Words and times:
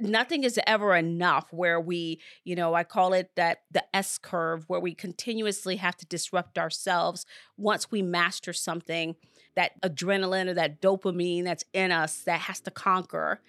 nothing 0.00 0.44
is 0.44 0.58
ever 0.66 0.94
enough 0.96 1.52
where 1.52 1.80
we, 1.80 2.20
you 2.44 2.54
know, 2.54 2.74
I 2.74 2.84
call 2.84 3.12
it 3.12 3.30
that 3.36 3.62
the 3.70 3.84
S 3.94 4.18
curve 4.18 4.64
where 4.68 4.80
we 4.80 4.94
continuously 4.94 5.76
have 5.76 5.96
to 5.96 6.06
disrupt 6.06 6.58
ourselves 6.58 7.26
once 7.56 7.90
we 7.90 8.02
master 8.02 8.52
something, 8.52 9.16
that 9.56 9.80
adrenaline 9.82 10.48
or 10.48 10.54
that 10.54 10.80
dopamine 10.80 11.44
that's 11.44 11.64
in 11.72 11.90
us 11.90 12.20
that 12.22 12.40
has 12.40 12.60
to 12.60 12.70
conquer. 12.70 13.40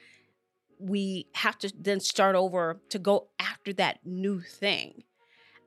We 0.79 1.27
have 1.35 1.57
to 1.59 1.71
then 1.77 1.99
start 1.99 2.35
over 2.35 2.79
to 2.89 2.99
go 2.99 3.27
after 3.37 3.73
that 3.73 3.99
new 4.05 4.39
thing. 4.39 5.03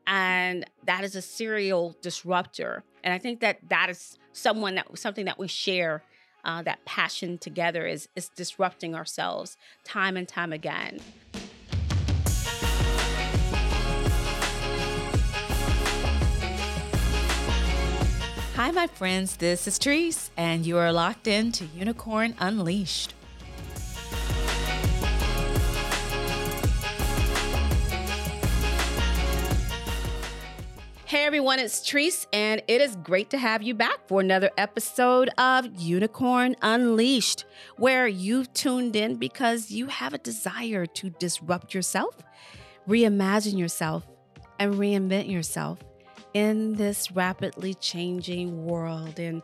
And 0.06 0.64
that 0.86 1.04
is 1.04 1.14
a 1.14 1.22
serial 1.22 1.96
disruptor. 2.02 2.82
And 3.04 3.14
I 3.14 3.18
think 3.18 3.40
that 3.40 3.58
that 3.68 3.88
is 3.90 4.18
someone 4.32 4.74
that 4.76 4.98
something 4.98 5.26
that 5.26 5.38
we 5.38 5.46
share 5.46 6.02
uh, 6.44 6.62
that 6.62 6.84
passion 6.84 7.38
together 7.38 7.86
is 7.86 8.08
is 8.16 8.28
disrupting 8.28 8.94
ourselves 8.94 9.56
time 9.84 10.16
and 10.16 10.28
time 10.28 10.52
again. 10.52 11.00
Hi, 18.54 18.70
my 18.70 18.86
friends. 18.86 19.36
This 19.36 19.66
is 19.66 19.78
Treese, 19.78 20.30
and 20.36 20.66
you 20.66 20.76
are 20.76 20.92
locked 20.92 21.26
in 21.26 21.52
to 21.52 21.64
Unicorn 21.64 22.34
Unleashed. 22.38 23.14
Hey 31.22 31.26
everyone, 31.26 31.60
it's 31.60 31.88
Treese, 31.88 32.26
and 32.32 32.64
it 32.66 32.80
is 32.80 32.96
great 32.96 33.30
to 33.30 33.38
have 33.38 33.62
you 33.62 33.74
back 33.74 34.08
for 34.08 34.20
another 34.20 34.50
episode 34.58 35.30
of 35.38 35.68
Unicorn 35.80 36.56
Unleashed, 36.62 37.44
where 37.76 38.08
you've 38.08 38.52
tuned 38.54 38.96
in 38.96 39.14
because 39.14 39.70
you 39.70 39.86
have 39.86 40.14
a 40.14 40.18
desire 40.18 40.84
to 40.84 41.10
disrupt 41.10 41.74
yourself, 41.74 42.16
reimagine 42.88 43.56
yourself, 43.56 44.04
and 44.58 44.74
reinvent 44.74 45.30
yourself 45.30 45.78
in 46.34 46.74
this 46.74 47.12
rapidly 47.12 47.74
changing 47.74 48.64
world. 48.64 49.20
And 49.20 49.42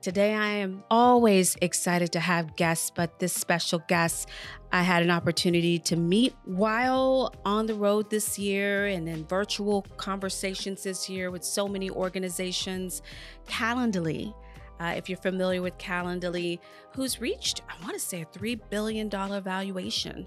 Today, 0.00 0.32
I 0.32 0.46
am 0.46 0.84
always 0.92 1.56
excited 1.60 2.12
to 2.12 2.20
have 2.20 2.54
guests, 2.54 2.92
but 2.94 3.18
this 3.18 3.32
special 3.32 3.82
guest 3.88 4.28
I 4.70 4.82
had 4.82 5.02
an 5.02 5.10
opportunity 5.10 5.80
to 5.80 5.96
meet 5.96 6.36
while 6.44 7.34
on 7.44 7.66
the 7.66 7.74
road 7.74 8.08
this 8.08 8.38
year 8.38 8.86
and 8.86 9.08
in 9.08 9.26
virtual 9.26 9.82
conversations 9.96 10.84
this 10.84 11.08
year 11.08 11.32
with 11.32 11.42
so 11.42 11.66
many 11.66 11.90
organizations. 11.90 13.02
Calendly, 13.48 14.34
uh, 14.80 14.94
if 14.96 15.08
you're 15.08 15.18
familiar 15.18 15.62
with 15.62 15.76
Calendly, 15.78 16.58
who's 16.94 17.20
reached, 17.20 17.62
I 17.68 17.82
want 17.82 17.94
to 17.94 18.00
say, 18.00 18.22
a 18.22 18.26
$3 18.26 18.60
billion 18.70 19.10
valuation 19.10 20.26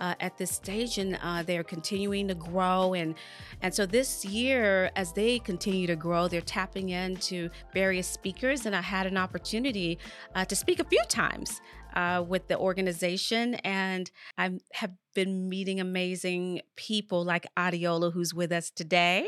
uh, 0.00 0.14
at 0.20 0.36
this 0.38 0.50
stage. 0.50 0.98
And 0.98 1.18
uh, 1.22 1.42
they're 1.42 1.64
continuing 1.64 2.28
to 2.28 2.34
grow. 2.34 2.94
And, 2.94 3.14
and 3.62 3.74
so 3.74 3.86
this 3.86 4.24
year, 4.24 4.90
as 4.96 5.12
they 5.12 5.38
continue 5.38 5.86
to 5.86 5.96
grow, 5.96 6.28
they're 6.28 6.40
tapping 6.40 6.90
into 6.90 7.50
various 7.72 8.06
speakers. 8.06 8.66
And 8.66 8.74
I 8.74 8.80
had 8.80 9.06
an 9.06 9.16
opportunity 9.16 9.98
uh, 10.34 10.44
to 10.46 10.56
speak 10.56 10.80
a 10.80 10.84
few 10.84 11.02
times. 11.08 11.60
Uh, 11.94 12.24
with 12.24 12.46
the 12.46 12.56
organization, 12.56 13.56
and 13.64 14.12
I 14.38 14.60
have 14.74 14.92
been 15.12 15.48
meeting 15.48 15.80
amazing 15.80 16.60
people 16.76 17.24
like 17.24 17.48
Adeola, 17.56 18.12
who's 18.12 18.32
with 18.32 18.52
us 18.52 18.70
today. 18.70 19.26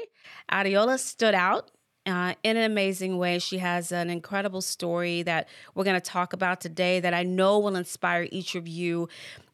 Adeola 0.49 1.01
stood 1.01 1.35
out 1.35 1.73
uh, 2.07 2.35
in 2.43 2.57
an 2.57 2.65
amazing 2.65 3.19
way. 3.19 3.39
She 3.39 3.59
has 3.59 3.93
an 3.93 4.11
incredible 4.11 4.61
story 4.61 5.23
that 5.23 5.49
we're 5.75 5.85
going 5.85 6.01
to 6.01 6.11
talk 6.11 6.33
about 6.33 6.61
today 6.61 7.01
that 7.01 7.15
I 7.15 7.23
know 7.23 7.59
will 7.59 7.77
inspire 7.77 8.27
each 8.33 8.55
of 8.55 8.67
you, 8.67 9.09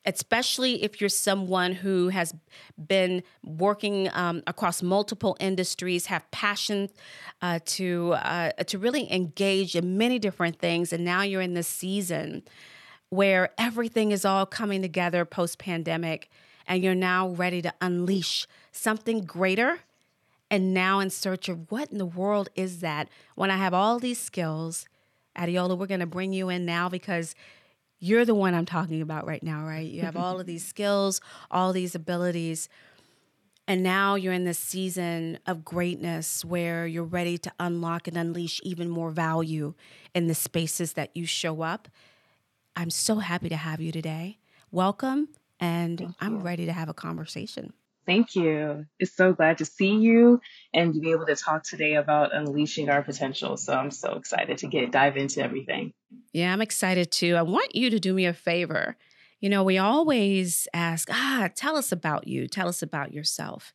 especially 0.07 0.83
if 0.83 1.01
you're 1.01 1.11
someone 1.11 1.73
who 1.73 2.09
has 2.09 2.35
been 2.79 3.23
working 3.45 4.09
um, 4.15 4.43
across 4.47 4.83
multiple 4.83 5.37
industries, 5.41 6.07
have 6.07 6.29
passion 6.31 6.89
uh, 7.43 7.59
to 7.67 8.13
uh, 8.15 8.53
to 8.65 8.79
really 8.79 9.13
engage 9.13 9.77
in 9.77 9.98
many 9.98 10.19
different 10.19 10.58
things, 10.58 10.92
and 10.92 11.05
now 11.05 11.23
you're 11.23 11.42
in 11.42 11.55
this 11.55 11.69
season 11.69 12.42
where 13.11 13.51
everything 13.57 14.11
is 14.11 14.25
all 14.25 14.45
coming 14.45 14.83
together 14.83 15.25
post 15.25 15.58
pandemic, 15.58 16.31
and 16.67 16.83
you're 16.83 16.95
now 16.95 17.29
ready 17.29 17.63
to 17.63 17.73
unleash 17.81 18.47
something 18.73 19.23
greater 19.25 19.81
and 20.51 20.73
now 20.73 21.01
in 21.01 21.11
search 21.11 21.48
of 21.48 21.70
what 21.70 21.91
in 21.91 21.98
the 21.98 22.07
world 22.07 22.48
is 22.55 22.81
that 22.81 23.09
when 23.35 23.51
I 23.51 23.57
have 23.57 23.75
all 23.75 23.98
these 23.98 24.20
skills. 24.20 24.86
Adeola, 25.36 25.79
we're 25.79 25.86
going 25.86 26.01
to 26.01 26.07
bring 26.07 26.33
you 26.33 26.48
in 26.48 26.67
now 26.67 26.89
because 26.89 27.36
you're 28.01 28.25
the 28.25 28.35
one 28.35 28.55
I'm 28.55 28.67
talking 28.67 29.03
about 29.03 29.27
right 29.27 29.42
now, 29.42 29.64
right? 29.64 29.87
You 29.87 30.03
have 30.03 30.17
all 30.17 30.41
of 30.41 30.47
these 30.47 30.64
skills, 30.69 31.20
all 31.51 31.73
these 31.73 31.95
abilities. 31.95 32.69
And 33.67 33.83
now 33.83 34.14
you're 34.14 34.33
in 34.33 34.45
this 34.45 34.58
season 34.58 35.39
of 35.47 35.64
greatness 35.64 36.45
where 36.45 36.87
you're 36.87 37.05
ready 37.05 37.37
to 37.39 37.53
unlock 37.61 38.08
and 38.08 38.17
unleash 38.17 38.61
even 38.63 38.89
more 38.89 39.11
value 39.11 39.75
in 40.14 40.27
the 40.27 40.35
spaces 40.35 40.95
that 40.95 41.14
you 41.14 41.27
show 41.27 41.63
up. 41.63 41.89
I'm 42.75 42.91
so 42.91 43.17
happy 43.17 43.48
to 43.48 43.57
have 43.57 43.81
you 43.81 43.92
today. 43.92 44.39
Welcome, 44.70 45.29
and 45.61 46.14
I'm 46.20 46.42
ready 46.42 46.64
to 46.67 46.73
have 46.73 46.89
a 46.89 46.95
conversation. 46.95 47.73
Thank 48.08 48.36
you. 48.36 48.86
It's 48.98 49.14
so 49.14 49.35
glad 49.35 49.58
to 49.58 49.67
see 49.67 49.95
you 49.96 50.41
and 50.73 50.95
to 50.95 51.01
be 51.01 51.11
able 51.11 51.27
to 51.27 51.36
talk 51.36 51.63
today 51.63 51.96
about 51.96 52.35
unleashing 52.35 52.89
our 52.89 53.02
potential. 53.02 53.58
So 53.58 53.74
I'm 53.74 53.91
so 53.91 54.14
excited 54.14 54.57
to 54.58 54.67
get 54.67 54.91
dive 54.91 55.19
into 55.19 55.42
everything. 55.42 55.92
Yeah, 56.33 56.51
I'm 56.51 56.63
excited 56.63 57.13
too. 57.13 57.36
I 57.36 57.42
want 57.42 57.74
you 57.74 57.91
to 57.91 58.01
do 58.01 58.14
me 58.14 58.24
a 58.24 58.33
favor. 58.33 58.96
You 59.41 59.51
know, 59.51 59.63
we 59.63 59.77
always 59.77 60.67
ask, 60.73 61.11
ah, 61.13 61.51
tell 61.55 61.77
us 61.77 61.92
about 61.92 62.27
you, 62.27 62.48
tell 62.48 62.67
us 62.67 62.80
about 62.80 63.13
yourself. 63.13 63.74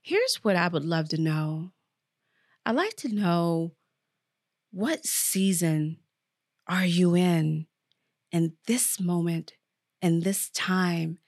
Here's 0.00 0.36
what 0.36 0.56
I 0.56 0.68
would 0.68 0.84
love 0.84 1.10
to 1.10 1.20
know 1.20 1.72
I'd 2.64 2.76
like 2.76 2.96
to 2.96 3.14
know 3.14 3.72
what 4.72 5.04
season 5.04 5.98
are 6.66 6.86
you 6.86 7.14
in 7.14 7.66
in 8.32 8.54
this 8.66 8.98
moment, 8.98 9.52
in 10.00 10.20
this 10.20 10.48
time? 10.48 11.18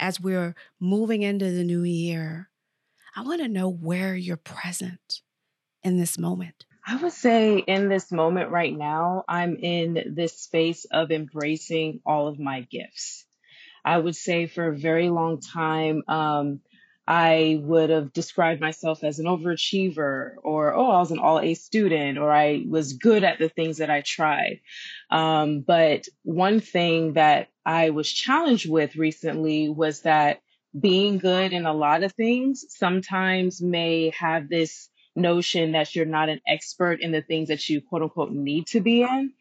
As 0.00 0.20
we're 0.20 0.54
moving 0.80 1.22
into 1.22 1.50
the 1.50 1.62
new 1.62 1.82
year, 1.82 2.50
I 3.14 3.22
want 3.22 3.40
to 3.42 3.48
know 3.48 3.68
where 3.68 4.16
you're 4.16 4.36
present 4.36 5.20
in 5.82 5.98
this 5.98 6.18
moment. 6.18 6.64
I 6.86 6.96
would 6.96 7.12
say 7.12 7.58
in 7.58 7.88
this 7.88 8.10
moment 8.10 8.50
right 8.50 8.76
now, 8.76 9.24
I'm 9.28 9.56
in 9.56 10.14
this 10.14 10.38
space 10.38 10.86
of 10.86 11.10
embracing 11.10 12.00
all 12.06 12.26
of 12.26 12.38
my 12.38 12.62
gifts. 12.62 13.26
I 13.84 13.98
would 13.98 14.16
say 14.16 14.46
for 14.46 14.68
a 14.68 14.76
very 14.76 15.10
long 15.10 15.40
time, 15.40 16.02
um, 16.08 16.60
I 17.10 17.58
would 17.60 17.90
have 17.90 18.12
described 18.12 18.60
myself 18.60 19.02
as 19.02 19.18
an 19.18 19.26
overachiever 19.26 20.34
or, 20.44 20.72
oh, 20.72 20.92
I 20.92 21.00
was 21.00 21.10
an 21.10 21.18
all 21.18 21.40
A 21.40 21.54
student 21.54 22.18
or 22.18 22.30
I 22.30 22.64
was 22.68 22.92
good 22.92 23.24
at 23.24 23.40
the 23.40 23.48
things 23.48 23.78
that 23.78 23.90
I 23.90 24.02
tried. 24.02 24.60
Um, 25.10 25.62
but 25.62 26.06
one 26.22 26.60
thing 26.60 27.14
that 27.14 27.48
I 27.66 27.90
was 27.90 28.08
challenged 28.08 28.70
with 28.70 28.94
recently 28.94 29.68
was 29.68 30.02
that 30.02 30.40
being 30.78 31.18
good 31.18 31.52
in 31.52 31.66
a 31.66 31.72
lot 31.72 32.04
of 32.04 32.12
things 32.12 32.64
sometimes 32.68 33.60
may 33.60 34.12
have 34.16 34.48
this 34.48 34.88
notion 35.16 35.72
that 35.72 35.96
you're 35.96 36.06
not 36.06 36.28
an 36.28 36.40
expert 36.46 37.00
in 37.00 37.10
the 37.10 37.22
things 37.22 37.48
that 37.48 37.68
you 37.68 37.80
quote 37.80 38.02
unquote 38.02 38.30
need 38.30 38.68
to 38.68 38.78
be 38.78 39.02
in. 39.02 39.32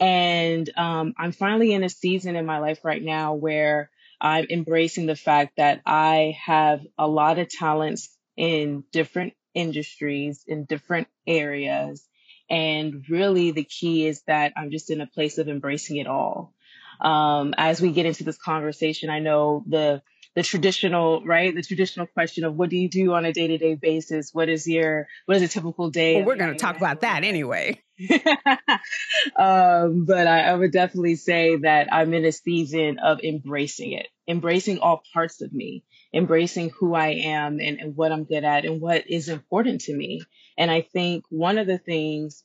And 0.00 0.68
um, 0.76 1.14
I'm 1.16 1.30
finally 1.30 1.72
in 1.72 1.84
a 1.84 1.88
season 1.88 2.34
in 2.34 2.46
my 2.46 2.58
life 2.58 2.80
right 2.84 3.00
now 3.00 3.34
where 3.34 3.91
I'm 4.22 4.46
embracing 4.48 5.06
the 5.06 5.16
fact 5.16 5.56
that 5.56 5.82
I 5.84 6.38
have 6.44 6.86
a 6.96 7.08
lot 7.08 7.40
of 7.40 7.48
talents 7.48 8.08
in 8.36 8.84
different 8.92 9.34
industries, 9.52 10.44
in 10.46 10.64
different 10.64 11.08
areas. 11.26 12.06
And 12.48 13.04
really, 13.08 13.50
the 13.50 13.64
key 13.64 14.06
is 14.06 14.22
that 14.28 14.52
I'm 14.56 14.70
just 14.70 14.90
in 14.90 15.00
a 15.00 15.06
place 15.08 15.38
of 15.38 15.48
embracing 15.48 15.96
it 15.96 16.06
all. 16.06 16.54
Um, 17.00 17.52
as 17.58 17.80
we 17.80 17.90
get 17.90 18.06
into 18.06 18.22
this 18.22 18.38
conversation, 18.38 19.10
I 19.10 19.18
know 19.18 19.64
the 19.66 20.02
the 20.34 20.42
traditional, 20.42 21.22
right? 21.24 21.54
The 21.54 21.62
traditional 21.62 22.06
question 22.06 22.44
of 22.44 22.54
what 22.54 22.70
do 22.70 22.76
you 22.76 22.88
do 22.88 23.12
on 23.12 23.24
a 23.24 23.32
day 23.32 23.48
to 23.48 23.58
day 23.58 23.74
basis? 23.74 24.32
What 24.32 24.48
is 24.48 24.66
your, 24.66 25.06
what 25.26 25.36
is 25.36 25.42
a 25.42 25.48
typical 25.48 25.90
day? 25.90 26.16
Well, 26.16 26.24
we're 26.24 26.36
going 26.36 26.52
to 26.52 26.58
talk 26.58 26.76
about 26.76 27.02
that 27.02 27.24
anyway. 27.24 27.78
um, 29.36 30.04
but 30.04 30.26
I, 30.26 30.40
I 30.50 30.54
would 30.54 30.72
definitely 30.72 31.16
say 31.16 31.56
that 31.56 31.92
I'm 31.92 32.14
in 32.14 32.24
a 32.24 32.32
season 32.32 32.98
of 32.98 33.20
embracing 33.22 33.92
it, 33.92 34.08
embracing 34.28 34.78
all 34.78 35.02
parts 35.12 35.40
of 35.40 35.52
me, 35.52 35.84
embracing 36.12 36.70
who 36.70 36.94
I 36.94 37.08
am 37.08 37.60
and, 37.60 37.80
and 37.80 37.96
what 37.96 38.12
I'm 38.12 38.24
good 38.24 38.44
at 38.44 38.64
and 38.64 38.80
what 38.80 39.10
is 39.10 39.28
important 39.28 39.82
to 39.82 39.94
me. 39.94 40.22
And 40.56 40.70
I 40.70 40.82
think 40.82 41.24
one 41.28 41.58
of 41.58 41.66
the 41.66 41.78
things 41.78 42.44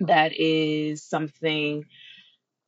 that 0.00 0.32
is 0.38 1.02
something 1.02 1.84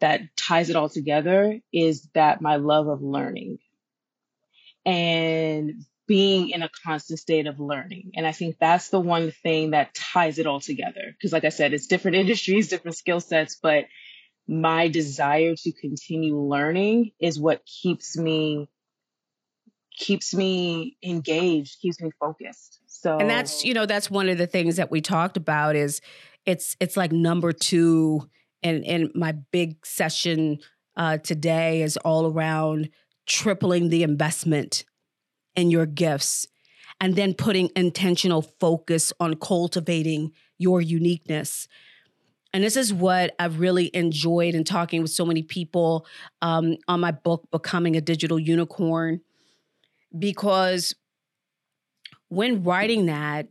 that 0.00 0.20
ties 0.36 0.70
it 0.70 0.76
all 0.76 0.88
together 0.88 1.60
is 1.72 2.08
that 2.14 2.40
my 2.40 2.56
love 2.56 2.88
of 2.88 3.02
learning 3.02 3.58
and 4.86 5.84
being 6.06 6.50
in 6.50 6.62
a 6.62 6.70
constant 6.84 7.18
state 7.18 7.46
of 7.46 7.58
learning. 7.58 8.12
And 8.14 8.26
I 8.26 8.32
think 8.32 8.56
that's 8.58 8.90
the 8.90 9.00
one 9.00 9.30
thing 9.30 9.72
that 9.72 9.94
ties 9.94 10.38
it 10.38 10.46
all 10.46 10.60
together. 10.60 11.02
Because, 11.12 11.32
like 11.32 11.44
I 11.44 11.50
said, 11.50 11.72
it's 11.72 11.86
different 11.86 12.16
industries, 12.22 12.68
different 12.68 12.96
skill 12.96 13.20
sets, 13.20 13.56
but 13.60 13.86
my 14.48 14.88
desire 14.88 15.54
to 15.56 15.72
continue 15.72 16.38
learning 16.38 17.10
is 17.20 17.38
what 17.38 17.62
keeps 17.66 18.16
me 18.16 18.68
keeps 19.98 20.34
me 20.34 20.96
engaged, 21.02 21.80
keeps 21.80 22.00
me 22.00 22.10
focused. 22.20 22.80
So 22.86 23.18
And 23.18 23.30
that's, 23.30 23.64
you 23.64 23.72
know, 23.72 23.86
that's 23.86 24.10
one 24.10 24.28
of 24.28 24.36
the 24.36 24.46
things 24.46 24.76
that 24.76 24.90
we 24.90 25.00
talked 25.00 25.36
about 25.36 25.74
is 25.74 26.00
it's 26.44 26.76
it's 26.80 26.96
like 26.96 27.12
number 27.12 27.52
2 27.52 28.28
and 28.62 28.84
and 28.84 29.10
my 29.14 29.32
big 29.32 29.84
session 29.84 30.58
uh 30.96 31.18
today 31.18 31.82
is 31.82 31.96
all 31.98 32.26
around 32.26 32.90
tripling 33.26 33.88
the 33.88 34.02
investment 34.02 34.84
in 35.56 35.70
your 35.70 35.86
gifts 35.86 36.46
and 37.00 37.16
then 37.16 37.34
putting 37.34 37.70
intentional 37.76 38.42
focus 38.42 39.12
on 39.20 39.34
cultivating 39.36 40.32
your 40.58 40.80
uniqueness. 40.80 41.68
And 42.52 42.64
this 42.64 42.76
is 42.76 42.92
what 42.92 43.34
I've 43.38 43.60
really 43.60 43.90
enjoyed 43.94 44.54
in 44.54 44.64
talking 44.64 45.02
with 45.02 45.10
so 45.10 45.26
many 45.26 45.42
people 45.42 46.06
um, 46.40 46.76
on 46.88 47.00
my 47.00 47.10
book, 47.10 47.48
Becoming 47.50 47.96
a 47.96 48.00
Digital 48.00 48.38
Unicorn, 48.38 49.20
because 50.18 50.94
when 52.28 52.62
writing 52.62 53.06
that, 53.06 53.48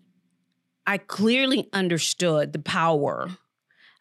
I 0.87 0.97
clearly 0.97 1.69
understood 1.73 2.53
the 2.53 2.59
power. 2.59 3.29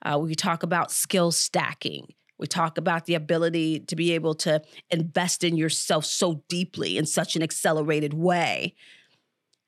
Uh, 0.02 0.18
we 0.18 0.34
talk 0.34 0.62
about 0.62 0.90
skill 0.90 1.32
stacking. 1.32 2.08
We 2.38 2.46
talk 2.46 2.78
about 2.78 3.06
the 3.06 3.14
ability 3.14 3.81
to 3.81 3.96
be 3.96 4.12
able 4.12 4.34
to 4.36 4.62
invest 4.90 5.44
in 5.44 5.56
yourself 5.56 6.04
so 6.04 6.42
deeply 6.48 6.98
in 6.98 7.06
such 7.06 7.36
an 7.36 7.42
accelerated 7.42 8.14
way 8.14 8.75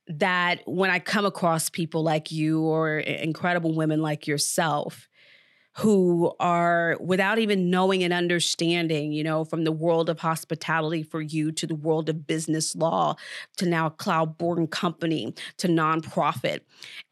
that 0.08 0.62
when 0.66 0.90
I 0.90 0.98
come 0.98 1.26
across 1.26 1.68
people 1.68 2.02
like 2.02 2.30
you 2.30 2.62
or 2.62 2.98
incredible 2.98 3.74
women 3.74 4.00
like 4.00 4.26
yourself, 4.26 5.08
who 5.78 6.34
are 6.40 6.96
without 7.00 7.38
even 7.38 7.68
knowing 7.68 8.02
and 8.02 8.12
understanding, 8.12 9.12
you 9.12 9.22
know, 9.22 9.44
from 9.44 9.64
the 9.64 9.72
world 9.72 10.08
of 10.08 10.18
hospitality 10.18 11.02
for 11.02 11.20
you 11.20 11.52
to 11.52 11.66
the 11.66 11.74
world 11.74 12.08
of 12.08 12.26
business 12.26 12.74
law 12.74 13.14
to 13.58 13.66
now 13.66 13.90
cloud 13.90 14.38
born 14.38 14.66
company 14.66 15.34
to 15.58 15.68
nonprofit. 15.68 16.60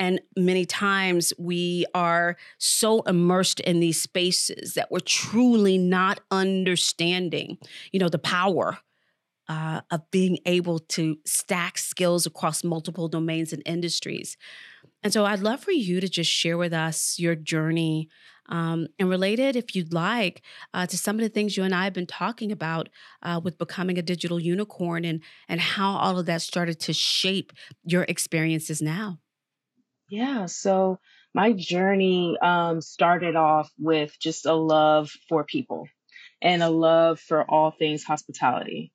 And 0.00 0.19
many 0.34 0.64
times 0.64 1.34
we 1.38 1.84
are 1.94 2.38
so 2.56 3.02
immersed 3.02 3.61
in 3.61 3.81
these 3.81 4.00
spaces 4.00 4.72
that 4.75 4.90
we're 4.90 5.00
truly 5.00 5.76
not 5.76 6.20
understanding, 6.31 7.58
you 7.93 8.00
know, 8.00 8.08
the 8.08 8.19
power 8.19 8.78
uh, 9.46 9.82
of 9.90 10.10
being 10.10 10.38
able 10.46 10.78
to 10.78 11.19
stack 11.26 11.76
skills 11.76 12.25
across 12.25 12.64
multiple 12.64 13.08
domains 13.08 13.52
and 13.52 13.62
industries. 13.67 14.38
And 15.02 15.12
so 15.12 15.26
I'd 15.26 15.40
love 15.40 15.60
for 15.60 15.72
you 15.72 16.00
to 16.00 16.08
just 16.08 16.31
share 16.31 16.56
with 16.56 16.72
us 16.72 17.19
your 17.19 17.34
journey 17.34 18.08
um, 18.49 18.88
and 18.99 19.08
related, 19.08 19.56
if 19.56 19.75
you'd 19.75 19.93
like, 19.93 20.43
uh, 20.73 20.87
to 20.87 20.99
some 20.99 21.17
of 21.17 21.23
the 21.23 21.29
things 21.29 21.56
you 21.56 21.62
and 21.62 21.75
I 21.75 21.85
have 21.85 21.93
been 21.93 22.06
talking 22.06 22.52
about 22.52 22.88
uh, 23.23 23.41
with 23.43 23.58
becoming 23.58 23.99
a 23.99 24.02
digital 24.02 24.38
unicorn 24.38 25.05
and 25.05 25.23
and 25.49 25.61
how 25.61 25.96
all 25.96 26.19
of 26.19 26.26
that 26.26 26.43
started 26.43 26.81
to 26.81 26.93
shape 26.93 27.52
your 27.85 28.05
experiences 28.08 28.82
now. 28.82 29.19
Yeah, 30.11 30.46
so 30.46 30.99
my 31.35 31.52
journey 31.52 32.37
um, 32.41 32.81
started 32.81 33.37
off 33.37 33.70
with 33.79 34.17
just 34.20 34.46
a 34.46 34.55
love 34.55 35.11
for 35.29 35.44
people 35.44 35.88
and 36.43 36.62
a 36.62 36.69
love 36.69 37.19
for 37.19 37.43
all 37.43 37.70
things 37.70 38.05
hospitality. 38.05 38.93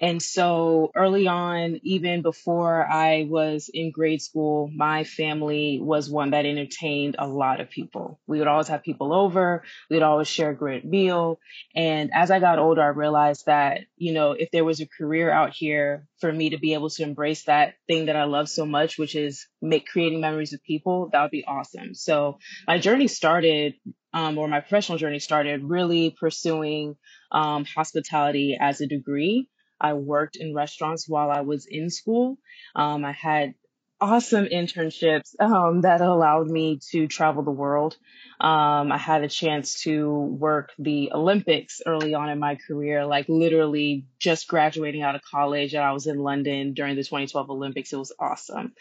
And 0.00 0.22
so 0.22 0.92
early 0.94 1.26
on, 1.26 1.80
even 1.82 2.22
before 2.22 2.86
I 2.86 3.26
was 3.28 3.68
in 3.72 3.90
grade 3.90 4.22
school, 4.22 4.70
my 4.72 5.02
family 5.02 5.80
was 5.82 6.08
one 6.08 6.30
that 6.30 6.46
entertained 6.46 7.16
a 7.18 7.26
lot 7.26 7.60
of 7.60 7.68
people. 7.68 8.20
We 8.28 8.38
would 8.38 8.46
always 8.46 8.68
have 8.68 8.84
people 8.84 9.12
over. 9.12 9.64
We'd 9.90 10.02
always 10.02 10.28
share 10.28 10.50
a 10.50 10.54
great 10.56 10.84
meal. 10.84 11.40
And 11.74 12.10
as 12.14 12.30
I 12.30 12.38
got 12.38 12.60
older, 12.60 12.80
I 12.80 12.88
realized 12.88 13.46
that, 13.46 13.80
you 13.96 14.12
know, 14.12 14.32
if 14.32 14.52
there 14.52 14.64
was 14.64 14.80
a 14.80 14.86
career 14.86 15.32
out 15.32 15.52
here 15.52 16.06
for 16.20 16.32
me 16.32 16.50
to 16.50 16.58
be 16.58 16.74
able 16.74 16.90
to 16.90 17.02
embrace 17.02 17.44
that 17.44 17.74
thing 17.88 18.06
that 18.06 18.16
I 18.16 18.24
love 18.24 18.48
so 18.48 18.64
much, 18.64 18.98
which 18.98 19.16
is 19.16 19.48
make 19.60 19.86
creating 19.86 20.20
memories 20.20 20.52
with 20.52 20.62
people, 20.62 21.08
that 21.12 21.22
would 21.22 21.32
be 21.32 21.44
awesome. 21.44 21.94
So 21.94 22.38
my 22.68 22.78
journey 22.78 23.08
started 23.08 23.74
um, 24.12 24.38
or 24.38 24.48
my 24.48 24.60
professional 24.60 24.98
journey 24.98 25.18
started 25.18 25.64
really 25.64 26.14
pursuing 26.18 26.96
um, 27.30 27.64
hospitality 27.64 28.56
as 28.58 28.80
a 28.80 28.86
degree. 28.86 29.48
I 29.80 29.94
worked 29.94 30.36
in 30.36 30.54
restaurants 30.54 31.08
while 31.08 31.30
I 31.30 31.42
was 31.42 31.66
in 31.66 31.90
school. 31.90 32.38
Um, 32.74 33.04
I 33.04 33.12
had 33.12 33.54
awesome 34.00 34.46
internships 34.46 35.34
um, 35.40 35.80
that 35.80 36.00
allowed 36.00 36.48
me 36.48 36.78
to 36.90 37.08
travel 37.08 37.42
the 37.42 37.50
world. 37.50 37.96
Um, 38.40 38.92
I 38.92 38.98
had 38.98 39.24
a 39.24 39.28
chance 39.28 39.82
to 39.82 40.08
work 40.08 40.70
the 40.78 41.10
Olympics 41.12 41.80
early 41.84 42.14
on 42.14 42.28
in 42.28 42.38
my 42.38 42.56
career, 42.56 43.04
like 43.06 43.28
literally 43.28 44.06
just 44.18 44.46
graduating 44.46 45.02
out 45.02 45.16
of 45.16 45.22
college. 45.22 45.74
And 45.74 45.82
I 45.82 45.92
was 45.92 46.06
in 46.06 46.18
London 46.18 46.74
during 46.74 46.94
the 46.94 47.02
2012 47.02 47.50
Olympics. 47.50 47.92
It 47.92 47.96
was 47.96 48.12
awesome. 48.18 48.72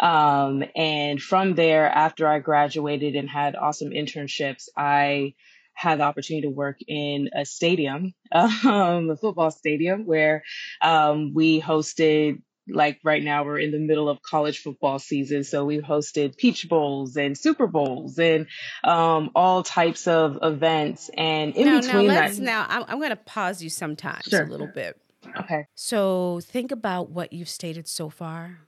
Um, 0.00 0.64
and 0.74 1.20
from 1.20 1.54
there, 1.54 1.86
after 1.86 2.26
I 2.26 2.38
graduated 2.38 3.14
and 3.14 3.28
had 3.28 3.56
awesome 3.56 3.90
internships, 3.90 4.68
I 4.74 5.34
had 5.74 5.98
the 6.00 6.04
opportunity 6.04 6.46
to 6.46 6.50
work 6.50 6.78
in 6.86 7.30
a 7.34 7.44
stadium, 7.44 8.12
um, 8.32 9.10
a 9.10 9.16
football 9.16 9.50
stadium, 9.50 10.06
where 10.06 10.42
um, 10.80 11.32
we 11.34 11.60
hosted. 11.60 12.42
Like 12.68 13.00
right 13.02 13.20
now, 13.24 13.44
we're 13.44 13.58
in 13.58 13.72
the 13.72 13.80
middle 13.80 14.08
of 14.08 14.22
college 14.22 14.60
football 14.60 15.00
season, 15.00 15.42
so 15.42 15.64
we 15.64 15.80
hosted 15.80 16.36
Peach 16.36 16.68
Bowls 16.68 17.16
and 17.16 17.36
Super 17.36 17.66
Bowls 17.66 18.20
and 18.20 18.46
um, 18.84 19.30
all 19.34 19.64
types 19.64 20.06
of 20.06 20.38
events. 20.42 21.10
And 21.16 21.56
in 21.56 21.64
now, 21.64 21.80
between 21.80 22.06
now 22.06 22.14
that, 22.14 22.38
now 22.38 22.66
I'm, 22.68 22.84
I'm 22.86 22.98
going 22.98 23.10
to 23.10 23.16
pause 23.16 23.64
you 23.64 23.68
sometimes 23.68 24.26
Sure. 24.28 24.44
a 24.44 24.46
little 24.46 24.68
bit. 24.68 24.96
okay, 25.40 25.66
So 25.74 26.38
think 26.44 26.70
about 26.70 27.10
what 27.10 27.32
you've 27.32 27.48
stated 27.48 27.88
so 27.88 28.08
far, 28.08 28.60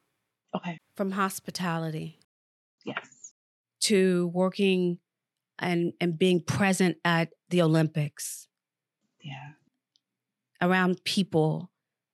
okay, 0.57 0.77
from 0.97 1.13
hospitality 1.13 2.19
yes, 2.85 3.33
to 3.83 4.27
working 4.35 4.99
and 5.59 5.93
and 6.01 6.19
being 6.19 6.41
present 6.41 6.99
at 7.05 7.31
the 7.51 7.63
Olympics. 7.63 8.49
Yeah, 9.23 9.53
around 10.61 11.05
people 11.05 11.71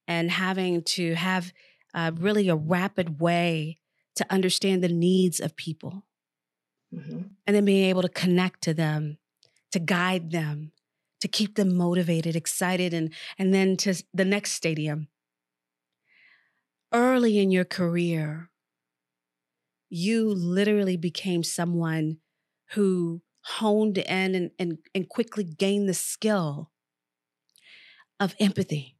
and 0.06 0.30
having 0.30 0.82
to 0.82 1.14
have 1.14 1.52
uh, 1.94 2.12
really 2.16 2.48
a 2.48 2.56
rapid 2.56 3.20
way 3.20 3.78
to 4.16 4.26
understand 4.30 4.82
the 4.82 4.88
needs 4.88 5.40
of 5.40 5.56
people. 5.56 6.04
Hmm 6.94 7.22
and 7.50 7.56
then 7.56 7.64
being 7.64 7.88
able 7.88 8.02
to 8.02 8.08
connect 8.08 8.62
to 8.62 8.72
them 8.72 9.18
to 9.72 9.80
guide 9.80 10.30
them 10.30 10.70
to 11.20 11.26
keep 11.26 11.56
them 11.56 11.76
motivated 11.76 12.36
excited 12.36 12.94
and 12.94 13.12
and 13.38 13.52
then 13.52 13.76
to 13.76 13.92
the 14.14 14.24
next 14.24 14.52
stadium. 14.52 15.08
Early 16.92 17.38
in 17.38 17.50
your 17.50 17.64
career 17.64 18.50
you 19.88 20.32
literally 20.32 20.96
became 20.96 21.42
someone 21.42 22.18
who 22.74 23.20
honed 23.42 23.98
in 23.98 24.34
and, 24.34 24.50
and, 24.58 24.78
and 24.94 25.08
quickly 25.08 25.44
gained 25.44 25.88
the 25.88 25.94
skill 25.94 26.70
of 28.18 28.34
empathy. 28.38 28.96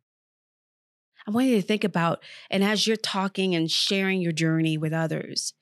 I 1.26 1.30
want 1.30 1.48
you 1.48 1.56
to 1.56 1.66
think 1.66 1.84
about, 1.84 2.22
and 2.50 2.64
as 2.64 2.86
you're 2.86 2.96
talking 2.96 3.54
and 3.54 3.70
sharing 3.70 4.20
your 4.22 4.32
journey 4.32 4.78
with 4.78 4.92
others, 4.92 5.52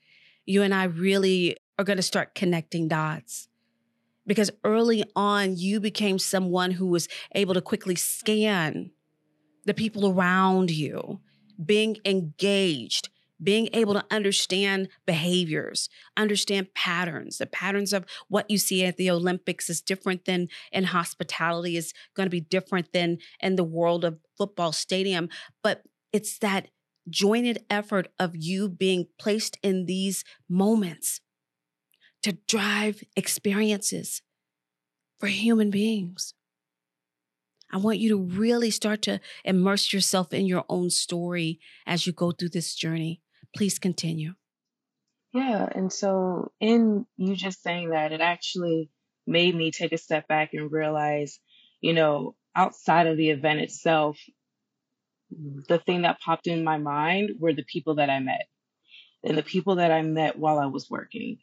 you 0.47 0.63
and 0.63 0.73
I 0.73 0.85
really 0.85 1.57
are 1.79 1.85
going 1.85 1.97
to 1.97 2.03
start 2.03 2.35
connecting 2.35 2.89
dots. 2.89 3.49
Because 4.27 4.51
early 4.63 5.05
on, 5.17 5.57
you 5.57 5.81
became 5.81 6.19
someone 6.19 6.73
who 6.73 6.87
was 6.87 7.09
able 7.35 7.55
to 7.55 7.63
quickly 7.63 7.97
scan 7.97 8.91
the 9.65 9.75
people 9.75 10.11
around 10.11 10.71
you, 10.71 11.21
being 11.65 11.97
engaged, 12.05 13.09
being 13.43 13.69
able 13.73 13.95
to 13.95 14.05
understand 14.11 14.89
behaviors, 15.07 15.89
understand 16.17 16.75
patterns. 16.75 17.39
The 17.39 17.47
patterns 17.47 17.93
of 17.93 18.05
what 18.29 18.51
you 18.51 18.59
see 18.59 18.85
at 18.85 18.97
the 18.97 19.11
Olympics 19.11 19.71
is 19.71 19.81
different 19.81 20.25
than 20.25 20.49
in 20.73 20.85
hospitality, 20.85 21.77
is 21.77 21.93
going 22.15 22.27
to 22.27 22.31
be 22.31 22.41
different 22.41 22.93
than 22.93 23.19
in 23.41 23.57
the 23.57 23.65
world 23.65 24.05
of 24.05 24.19
football 24.37 24.73
stadium. 24.73 25.29
But 25.63 25.83
it's 26.13 26.39
that 26.39 26.69
jointed 27.09 27.65
effort 27.71 28.09
of 28.19 28.37
you 28.37 28.69
being 28.69 29.07
placed 29.19 29.59
in 29.63 29.87
these 29.87 30.25
moments 30.49 31.21
to 32.23 32.33
drive 32.49 33.03
experiences 33.17 34.23
for 35.19 35.29
human 35.29 35.71
beings. 35.71 36.35
I 37.71 37.77
want 37.77 37.99
you 37.99 38.09
to 38.11 38.17
really 38.17 38.71
start 38.71 39.03
to 39.03 39.21
immerse 39.45 39.93
yourself 39.93 40.33
in 40.33 40.47
your 40.47 40.65
own 40.69 40.91
story 40.91 41.61
as 41.87 42.07
you 42.07 42.13
go 42.13 42.33
through 42.33 42.51
this 42.51 42.75
journey. 42.75 43.21
Please 43.57 43.79
continue. 43.79 44.35
yeah. 45.33 45.69
And 45.71 45.93
so, 45.93 46.53
in 46.61 47.07
you 47.17 47.37
just 47.37 47.63
saying 47.63 47.91
that, 47.91 48.13
it 48.13 48.21
actually 48.21 48.91
made 49.27 49.55
me 49.55 49.71
take 49.71 49.93
a 49.93 49.99
step 49.99 50.27
back 50.29 50.51
and 50.55 50.73
realize, 50.73 51.39
you 51.81 51.93
know, 51.93 52.35
outside 52.57 53.07
of 53.07 53.17
the 53.17 53.31
event 53.31 53.61
itself, 53.61 54.19
the 55.31 55.79
thing 55.79 56.03
that 56.03 56.21
popped 56.21 56.47
in 56.47 56.65
my 56.65 56.79
mind 56.79 57.33
were 57.39 57.53
the 57.53 57.65
people 57.65 57.97
that 57.97 58.11
I 58.11 58.21
met 58.21 58.47
and 59.23 59.37
the 59.37 59.43
people 59.43 59.77
that 59.77 59.93
I 59.93 60.03
met 60.03 60.39
while 60.39 60.59
I 60.59 60.67
was 60.67 60.89
working. 60.89 61.39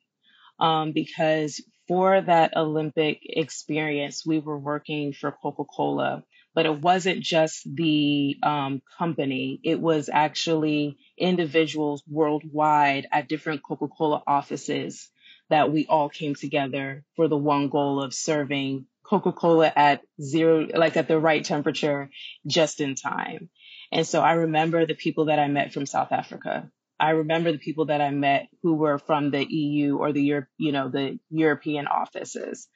Um, 0.59 0.93
because 0.93 1.63
for 1.87 2.21
that 2.21 2.55
Olympic 2.55 3.19
experience, 3.23 4.25
we 4.25 4.39
were 4.39 4.57
working 4.57 5.13
for 5.13 5.31
Coca 5.31 5.63
Cola 5.63 6.23
but 6.55 6.65
it 6.65 6.81
wasn't 6.81 7.19
just 7.21 7.63
the 7.75 8.37
um, 8.41 8.81
company. 8.97 9.59
It 9.63 9.79
was 9.79 10.09
actually 10.11 10.97
individuals 11.17 12.01
worldwide 12.09 13.07
at 13.11 13.27
different 13.27 13.61
Coca 13.61 13.89
Cola 13.89 14.23
offices 14.25 15.09
that 15.49 15.71
we 15.71 15.85
all 15.85 16.09
came 16.09 16.33
together 16.33 17.03
for 17.17 17.27
the 17.27 17.37
one 17.37 17.67
goal 17.69 18.01
of 18.01 18.13
serving 18.13 18.87
Coca 19.03 19.33
Cola 19.33 19.71
at 19.75 20.01
zero, 20.19 20.67
like 20.73 20.97
at 20.97 21.09
the 21.09 21.19
right 21.19 21.43
temperature, 21.43 22.09
just 22.47 22.81
in 22.81 22.95
time. 22.95 23.49
And 23.91 24.07
so 24.07 24.21
I 24.21 24.33
remember 24.33 24.85
the 24.85 24.95
people 24.95 25.25
that 25.25 25.39
I 25.39 25.47
met 25.47 25.73
from 25.73 25.85
South 25.85 26.11
Africa. 26.11 26.71
I 26.99 27.11
remember 27.11 27.51
the 27.51 27.59
people 27.59 27.87
that 27.87 28.01
I 28.01 28.09
met 28.09 28.47
who 28.63 28.75
were 28.75 28.97
from 28.97 29.29
the 29.29 29.45
EU 29.45 29.97
or 29.97 30.13
the 30.13 30.23
Europe, 30.23 30.47
you 30.57 30.71
know, 30.71 30.89
the 30.89 31.19
European 31.29 31.87
offices. 31.87 32.67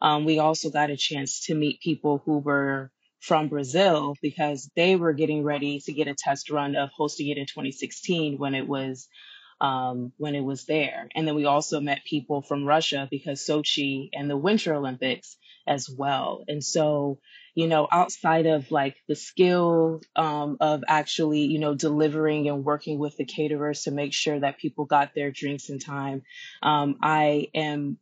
Um, 0.00 0.24
we 0.24 0.38
also 0.38 0.70
got 0.70 0.90
a 0.90 0.96
chance 0.96 1.46
to 1.46 1.54
meet 1.54 1.80
people 1.80 2.22
who 2.24 2.38
were 2.38 2.90
from 3.26 3.48
Brazil 3.48 4.14
because 4.20 4.70
they 4.76 4.96
were 4.96 5.14
getting 5.14 5.42
ready 5.42 5.80
to 5.80 5.92
get 5.92 6.08
a 6.08 6.14
test 6.14 6.50
run 6.50 6.76
of 6.76 6.90
hosting 6.94 7.28
it 7.28 7.38
in 7.38 7.46
2016 7.46 8.38
when 8.38 8.54
it 8.54 8.68
was 8.68 9.08
um, 9.60 10.12
when 10.18 10.34
it 10.34 10.44
was 10.44 10.66
there. 10.66 11.08
And 11.14 11.26
then 11.26 11.34
we 11.34 11.46
also 11.46 11.80
met 11.80 12.04
people 12.04 12.42
from 12.42 12.66
Russia 12.66 13.08
because 13.10 13.46
Sochi 13.46 14.10
and 14.12 14.28
the 14.28 14.36
Winter 14.36 14.74
Olympics 14.74 15.36
as 15.66 15.88
well. 15.88 16.44
And 16.48 16.62
so, 16.62 17.18
you 17.54 17.66
know, 17.66 17.88
outside 17.90 18.44
of 18.44 18.70
like 18.70 18.96
the 19.08 19.14
skill 19.14 20.02
um, 20.16 20.58
of 20.60 20.82
actually, 20.86 21.44
you 21.44 21.60
know, 21.60 21.74
delivering 21.74 22.48
and 22.48 22.64
working 22.64 22.98
with 22.98 23.16
the 23.16 23.24
caterers 23.24 23.84
to 23.84 23.90
make 23.90 24.12
sure 24.12 24.38
that 24.38 24.58
people 24.58 24.84
got 24.84 25.14
their 25.14 25.30
drinks 25.30 25.70
in 25.70 25.78
time, 25.78 26.22
um, 26.62 26.96
I 27.00 27.48
am 27.54 27.98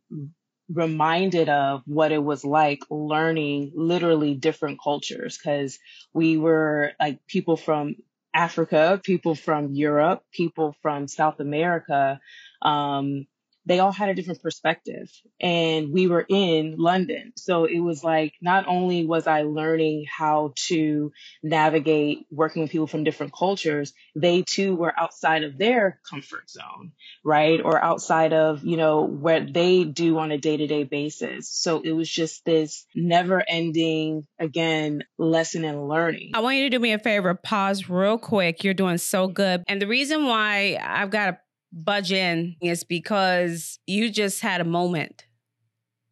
reminded 0.69 1.49
of 1.49 1.81
what 1.85 2.11
it 2.11 2.23
was 2.23 2.43
like 2.45 2.79
learning 2.89 3.71
literally 3.75 4.33
different 4.33 4.79
cultures 4.81 5.37
because 5.37 5.79
we 6.13 6.37
were 6.37 6.93
like 6.99 7.25
people 7.27 7.57
from 7.57 7.95
Africa, 8.33 8.99
people 9.03 9.35
from 9.35 9.73
Europe, 9.73 10.23
people 10.31 10.75
from 10.81 11.07
South 11.07 11.39
America, 11.39 12.19
um, 12.61 13.27
they 13.65 13.79
all 13.79 13.91
had 13.91 14.09
a 14.09 14.13
different 14.13 14.41
perspective 14.41 15.09
and 15.39 15.91
we 15.91 16.07
were 16.07 16.25
in 16.27 16.75
London. 16.77 17.33
So 17.35 17.65
it 17.65 17.79
was 17.79 18.03
like, 18.03 18.33
not 18.41 18.67
only 18.67 19.05
was 19.05 19.27
I 19.27 19.43
learning 19.43 20.05
how 20.09 20.53
to 20.67 21.11
navigate 21.41 22.25
working 22.31 22.61
with 22.61 22.71
people 22.71 22.87
from 22.87 23.03
different 23.03 23.33
cultures, 23.33 23.93
they 24.15 24.41
too 24.41 24.75
were 24.75 24.93
outside 24.97 25.43
of 25.43 25.57
their 25.57 25.99
comfort 26.09 26.49
zone, 26.49 26.91
right? 27.23 27.59
Or 27.63 27.81
outside 27.81 28.33
of, 28.33 28.63
you 28.63 28.77
know, 28.77 29.01
what 29.01 29.53
they 29.53 29.83
do 29.83 30.17
on 30.17 30.31
a 30.31 30.37
day 30.37 30.57
to 30.57 30.67
day 30.67 30.83
basis. 30.83 31.49
So 31.49 31.81
it 31.81 31.91
was 31.91 32.09
just 32.09 32.45
this 32.45 32.85
never 32.95 33.43
ending, 33.47 34.27
again, 34.39 35.03
lesson 35.17 35.63
in 35.63 35.87
learning. 35.87 36.31
I 36.33 36.41
want 36.41 36.57
you 36.57 36.63
to 36.63 36.69
do 36.69 36.79
me 36.79 36.93
a 36.93 36.99
favor, 36.99 37.33
pause 37.33 37.89
real 37.89 38.17
quick. 38.17 38.63
You're 38.63 38.73
doing 38.73 38.97
so 38.97 39.27
good. 39.27 39.63
And 39.67 39.81
the 39.81 39.87
reason 39.87 40.25
why 40.25 40.79
I've 40.81 41.09
got 41.09 41.29
a 41.29 41.37
budge 41.73 42.11
in 42.11 42.55
is 42.61 42.83
because 42.83 43.79
you 43.87 44.09
just 44.09 44.41
had 44.41 44.61
a 44.61 44.65
moment 44.65 45.25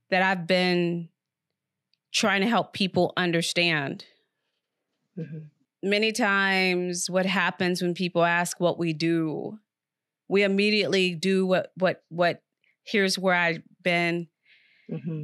that 0.10 0.24
I've 0.24 0.48
been 0.48 1.10
trying 2.12 2.42
to 2.42 2.48
help 2.48 2.74
people 2.74 3.14
understand. 3.16 4.06
Mm-hmm. 5.18 5.38
Many 5.84 6.12
times, 6.12 7.10
what 7.10 7.26
happens 7.26 7.82
when 7.82 7.94
people 7.94 8.24
ask 8.24 8.60
what 8.60 8.78
we 8.78 8.94
do, 8.94 9.60
we 10.28 10.44
immediately 10.44 11.16
do 11.16 11.46
what 11.46 11.72
what 11.76 12.04
what. 12.10 12.42
Here's 12.84 13.18
where 13.18 13.36
I've 13.36 13.62
been. 13.84 14.28
Mm-hmm. 14.92 15.24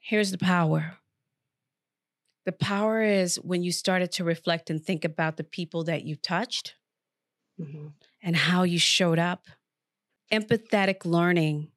Here's 0.00 0.32
the 0.32 0.38
power. 0.38 0.98
The 2.44 2.52
power 2.52 3.02
is 3.02 3.36
when 3.36 3.62
you 3.62 3.70
started 3.70 4.10
to 4.12 4.24
reflect 4.24 4.68
and 4.68 4.82
think 4.82 5.04
about 5.04 5.36
the 5.36 5.44
people 5.44 5.84
that 5.84 6.02
you 6.02 6.16
touched. 6.16 6.74
Mm-hmm 7.60 7.88
and 8.22 8.36
how 8.36 8.62
you 8.62 8.78
showed 8.78 9.18
up. 9.18 9.46
Empathetic 10.32 11.04
learning 11.04 11.68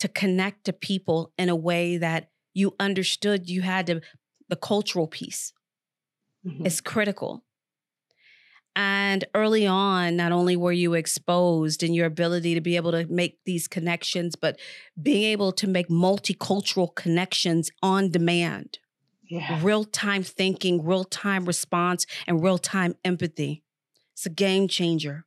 to 0.00 0.08
connect 0.08 0.64
to 0.64 0.72
people 0.72 1.32
in 1.38 1.48
a 1.48 1.56
way 1.56 1.96
that 1.96 2.30
you 2.52 2.74
understood 2.78 3.48
you 3.48 3.62
had 3.62 3.86
to, 3.86 4.00
the 4.48 4.56
cultural 4.56 5.06
piece 5.06 5.52
mm-hmm. 6.46 6.64
is 6.64 6.80
critical. 6.80 7.42
And 8.76 9.24
early 9.34 9.66
on, 9.66 10.16
not 10.16 10.32
only 10.32 10.56
were 10.56 10.72
you 10.72 10.94
exposed 10.94 11.82
in 11.82 11.94
your 11.94 12.06
ability 12.06 12.54
to 12.54 12.60
be 12.60 12.76
able 12.76 12.90
to 12.90 13.06
make 13.06 13.38
these 13.44 13.68
connections, 13.68 14.34
but 14.34 14.58
being 15.00 15.22
able 15.24 15.52
to 15.52 15.68
make 15.68 15.88
multicultural 15.88 16.92
connections 16.94 17.70
on 17.82 18.10
demand, 18.10 18.80
yeah. 19.30 19.60
real 19.62 19.84
time 19.84 20.24
thinking, 20.24 20.84
real 20.84 21.04
time 21.04 21.44
response, 21.44 22.04
and 22.26 22.42
real 22.42 22.58
time 22.58 22.96
empathy. 23.04 23.62
It's 24.12 24.26
a 24.26 24.30
game 24.30 24.66
changer. 24.66 25.24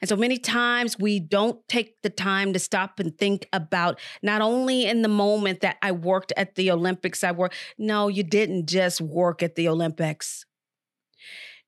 And 0.00 0.08
so 0.08 0.16
many 0.16 0.38
times 0.38 0.98
we 0.98 1.20
don't 1.20 1.66
take 1.68 2.02
the 2.02 2.10
time 2.10 2.52
to 2.52 2.58
stop 2.58 2.98
and 2.98 3.16
think 3.16 3.48
about 3.52 3.98
not 4.22 4.40
only 4.40 4.86
in 4.86 5.02
the 5.02 5.08
moment 5.08 5.60
that 5.60 5.76
I 5.82 5.92
worked 5.92 6.32
at 6.36 6.54
the 6.54 6.70
Olympics, 6.70 7.24
I 7.24 7.32
worked, 7.32 7.54
no, 7.78 8.08
you 8.08 8.22
didn't 8.22 8.66
just 8.66 9.00
work 9.00 9.42
at 9.42 9.54
the 9.54 9.68
Olympics. 9.68 10.44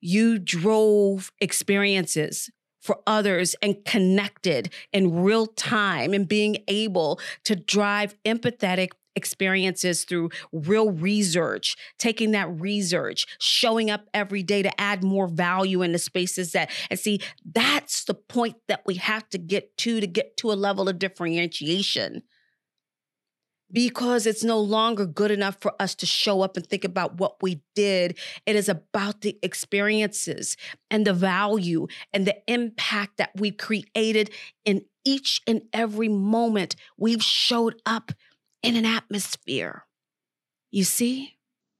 You 0.00 0.38
drove 0.38 1.30
experiences 1.40 2.50
for 2.80 3.00
others 3.06 3.54
and 3.60 3.84
connected 3.84 4.72
in 4.92 5.22
real 5.22 5.46
time 5.46 6.14
and 6.14 6.26
being 6.26 6.56
able 6.66 7.20
to 7.44 7.54
drive 7.54 8.16
empathetic 8.24 8.90
experiences 9.16 10.04
through 10.04 10.30
real 10.52 10.90
research, 10.90 11.76
taking 11.98 12.30
that 12.32 12.48
research, 12.60 13.26
showing 13.38 13.90
up 13.90 14.08
every 14.14 14.42
day 14.42 14.62
to 14.62 14.80
add 14.80 15.02
more 15.02 15.26
value 15.26 15.82
in 15.82 15.92
the 15.92 15.98
spaces 15.98 16.52
that, 16.52 16.70
and 16.90 16.98
see, 16.98 17.20
that's 17.44 18.04
the 18.04 18.14
point 18.14 18.56
that 18.68 18.82
we 18.86 18.94
have 18.94 19.28
to 19.30 19.38
get 19.38 19.76
to 19.78 20.00
to 20.00 20.06
get 20.06 20.36
to 20.38 20.50
a 20.50 20.54
level 20.54 20.88
of 20.88 20.98
differentiation. 20.98 22.22
Because 23.72 24.26
it's 24.26 24.42
no 24.42 24.58
longer 24.58 25.06
good 25.06 25.30
enough 25.30 25.58
for 25.60 25.80
us 25.80 25.94
to 25.96 26.06
show 26.06 26.42
up 26.42 26.56
and 26.56 26.66
think 26.66 26.84
about 26.84 27.18
what 27.18 27.40
we 27.40 27.62
did. 27.76 28.18
It 28.44 28.56
is 28.56 28.68
about 28.68 29.20
the 29.20 29.38
experiences 29.44 30.56
and 30.90 31.06
the 31.06 31.12
value 31.12 31.86
and 32.12 32.26
the 32.26 32.36
impact 32.48 33.18
that 33.18 33.30
we 33.36 33.52
created 33.52 34.30
in 34.64 34.82
each 35.04 35.40
and 35.46 35.62
every 35.72 36.08
moment 36.08 36.74
we've 36.98 37.22
showed 37.22 37.80
up 37.86 38.10
in 38.62 38.76
an 38.76 38.84
atmosphere. 38.84 39.84
You 40.70 40.84
see? 40.84 41.36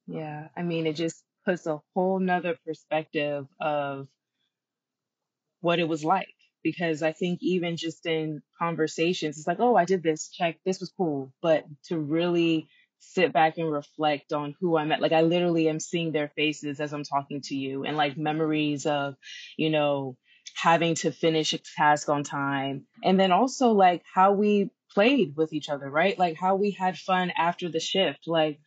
Yeah. 0.06 0.48
I 0.56 0.62
mean, 0.62 0.86
it 0.86 0.96
just 0.96 1.22
puts 1.44 1.66
a 1.66 1.80
whole 1.94 2.18
nother 2.18 2.56
perspective 2.66 3.46
of 3.60 4.08
what 5.60 5.78
it 5.78 5.88
was 5.88 6.04
like. 6.04 6.34
Because 6.62 7.02
I 7.02 7.12
think 7.12 7.38
even 7.40 7.78
just 7.78 8.04
in 8.04 8.42
conversations, 8.58 9.38
it's 9.38 9.46
like, 9.46 9.60
oh, 9.60 9.76
I 9.76 9.86
did 9.86 10.02
this, 10.02 10.28
check, 10.28 10.58
this 10.66 10.78
was 10.78 10.92
cool. 10.94 11.32
But 11.40 11.64
to 11.84 11.98
really 11.98 12.68
sit 12.98 13.32
back 13.32 13.56
and 13.56 13.72
reflect 13.72 14.34
on 14.34 14.54
who 14.60 14.76
I 14.76 14.84
met, 14.84 15.00
like 15.00 15.12
I 15.12 15.22
literally 15.22 15.70
am 15.70 15.80
seeing 15.80 16.12
their 16.12 16.28
faces 16.36 16.78
as 16.78 16.92
I'm 16.92 17.02
talking 17.02 17.40
to 17.44 17.54
you 17.54 17.84
and 17.84 17.96
like 17.96 18.18
memories 18.18 18.84
of, 18.84 19.14
you 19.56 19.70
know, 19.70 20.18
having 20.54 20.94
to 20.96 21.12
finish 21.12 21.52
a 21.52 21.58
task 21.58 22.08
on 22.08 22.24
time. 22.24 22.86
And 23.02 23.18
then 23.18 23.32
also 23.32 23.70
like 23.70 24.02
how 24.12 24.32
we 24.32 24.70
played 24.92 25.36
with 25.36 25.52
each 25.52 25.68
other, 25.68 25.88
right? 25.88 26.18
Like 26.18 26.36
how 26.36 26.56
we 26.56 26.72
had 26.72 26.98
fun 26.98 27.32
after 27.36 27.68
the 27.68 27.80
shift, 27.80 28.26
like 28.26 28.60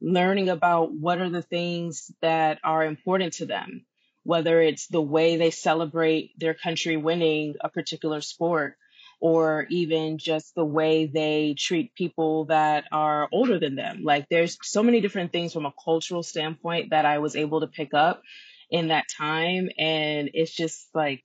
learning 0.00 0.48
about 0.48 0.92
what 0.92 1.20
are 1.20 1.30
the 1.30 1.42
things 1.42 2.10
that 2.22 2.58
are 2.64 2.84
important 2.84 3.34
to 3.34 3.46
them, 3.46 3.84
whether 4.22 4.60
it's 4.60 4.86
the 4.88 5.00
way 5.00 5.36
they 5.36 5.50
celebrate 5.50 6.38
their 6.38 6.54
country 6.54 6.96
winning 6.96 7.54
a 7.60 7.68
particular 7.68 8.20
sport 8.20 8.76
or 9.20 9.66
even 9.68 10.16
just 10.16 10.54
the 10.54 10.64
way 10.64 11.06
they 11.06 11.54
treat 11.56 11.94
people 11.94 12.46
that 12.46 12.84
are 12.90 13.28
older 13.32 13.58
than 13.58 13.76
them. 13.76 14.02
Like 14.02 14.28
there's 14.30 14.56
so 14.62 14.82
many 14.82 15.02
different 15.02 15.30
things 15.30 15.52
from 15.52 15.66
a 15.66 15.74
cultural 15.84 16.22
standpoint 16.22 16.90
that 16.90 17.04
I 17.04 17.18
was 17.18 17.36
able 17.36 17.60
to 17.60 17.66
pick 17.66 17.92
up 17.92 18.22
in 18.70 18.88
that 18.88 19.06
time. 19.16 19.68
And 19.78 20.30
it's 20.34 20.54
just 20.54 20.88
like, 20.94 21.24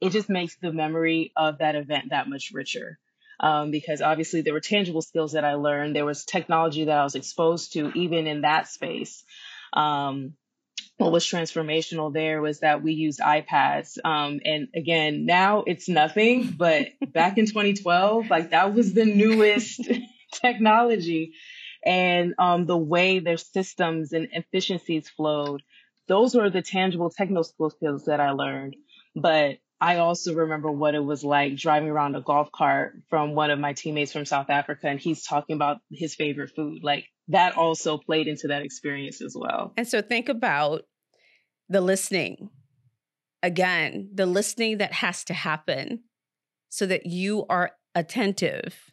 it 0.00 0.10
just 0.10 0.28
makes 0.28 0.56
the 0.56 0.72
memory 0.72 1.32
of 1.36 1.58
that 1.58 1.76
event 1.76 2.06
that 2.10 2.28
much 2.28 2.50
richer 2.52 2.98
um, 3.40 3.70
because 3.70 4.02
obviously 4.02 4.42
there 4.42 4.52
were 4.52 4.60
tangible 4.60 5.02
skills 5.02 5.32
that 5.32 5.44
I 5.44 5.54
learned. 5.54 5.96
There 5.96 6.04
was 6.04 6.24
technology 6.24 6.84
that 6.84 6.98
I 6.98 7.04
was 7.04 7.14
exposed 7.14 7.72
to 7.72 7.90
even 7.94 8.26
in 8.26 8.42
that 8.42 8.68
space. 8.68 9.24
Um, 9.72 10.34
what 10.98 11.12
was 11.12 11.24
transformational 11.24 12.12
there 12.12 12.42
was 12.42 12.60
that 12.60 12.82
we 12.82 12.92
used 12.92 13.20
iPads. 13.20 13.96
Um, 14.04 14.40
and 14.44 14.68
again, 14.76 15.24
now 15.24 15.64
it's 15.66 15.88
nothing, 15.88 16.54
but 16.58 16.88
back 17.12 17.38
in 17.38 17.46
2012, 17.46 18.28
like 18.28 18.50
that 18.50 18.74
was 18.74 18.92
the 18.92 19.06
newest 19.06 19.80
technology. 20.34 21.32
And 21.84 22.34
um, 22.38 22.66
the 22.66 22.76
way 22.76 23.20
their 23.20 23.38
systems 23.38 24.12
and 24.12 24.28
efficiencies 24.32 25.08
flowed, 25.08 25.62
those 26.10 26.34
were 26.34 26.50
the 26.50 26.60
tangible 26.60 27.08
technical 27.08 27.70
skills 27.70 28.06
that 28.06 28.20
I 28.20 28.32
learned. 28.32 28.74
But 29.14 29.58
I 29.80 29.98
also 29.98 30.34
remember 30.34 30.70
what 30.70 30.96
it 30.96 31.04
was 31.04 31.22
like 31.22 31.56
driving 31.56 31.88
around 31.88 32.16
a 32.16 32.20
golf 32.20 32.50
cart 32.50 32.96
from 33.08 33.36
one 33.36 33.50
of 33.52 33.60
my 33.60 33.74
teammates 33.74 34.12
from 34.12 34.26
South 34.26 34.50
Africa, 34.50 34.88
and 34.88 34.98
he's 34.98 35.22
talking 35.22 35.54
about 35.54 35.78
his 35.88 36.16
favorite 36.16 36.50
food. 36.56 36.82
Like 36.82 37.06
that 37.28 37.56
also 37.56 37.96
played 37.96 38.26
into 38.26 38.48
that 38.48 38.62
experience 38.62 39.22
as 39.22 39.36
well. 39.38 39.72
And 39.76 39.86
so 39.86 40.02
think 40.02 40.28
about 40.28 40.82
the 41.68 41.80
listening. 41.80 42.50
Again, 43.42 44.10
the 44.12 44.26
listening 44.26 44.78
that 44.78 44.92
has 44.92 45.22
to 45.24 45.32
happen 45.32 46.02
so 46.70 46.86
that 46.86 47.06
you 47.06 47.46
are 47.48 47.70
attentive 47.94 48.92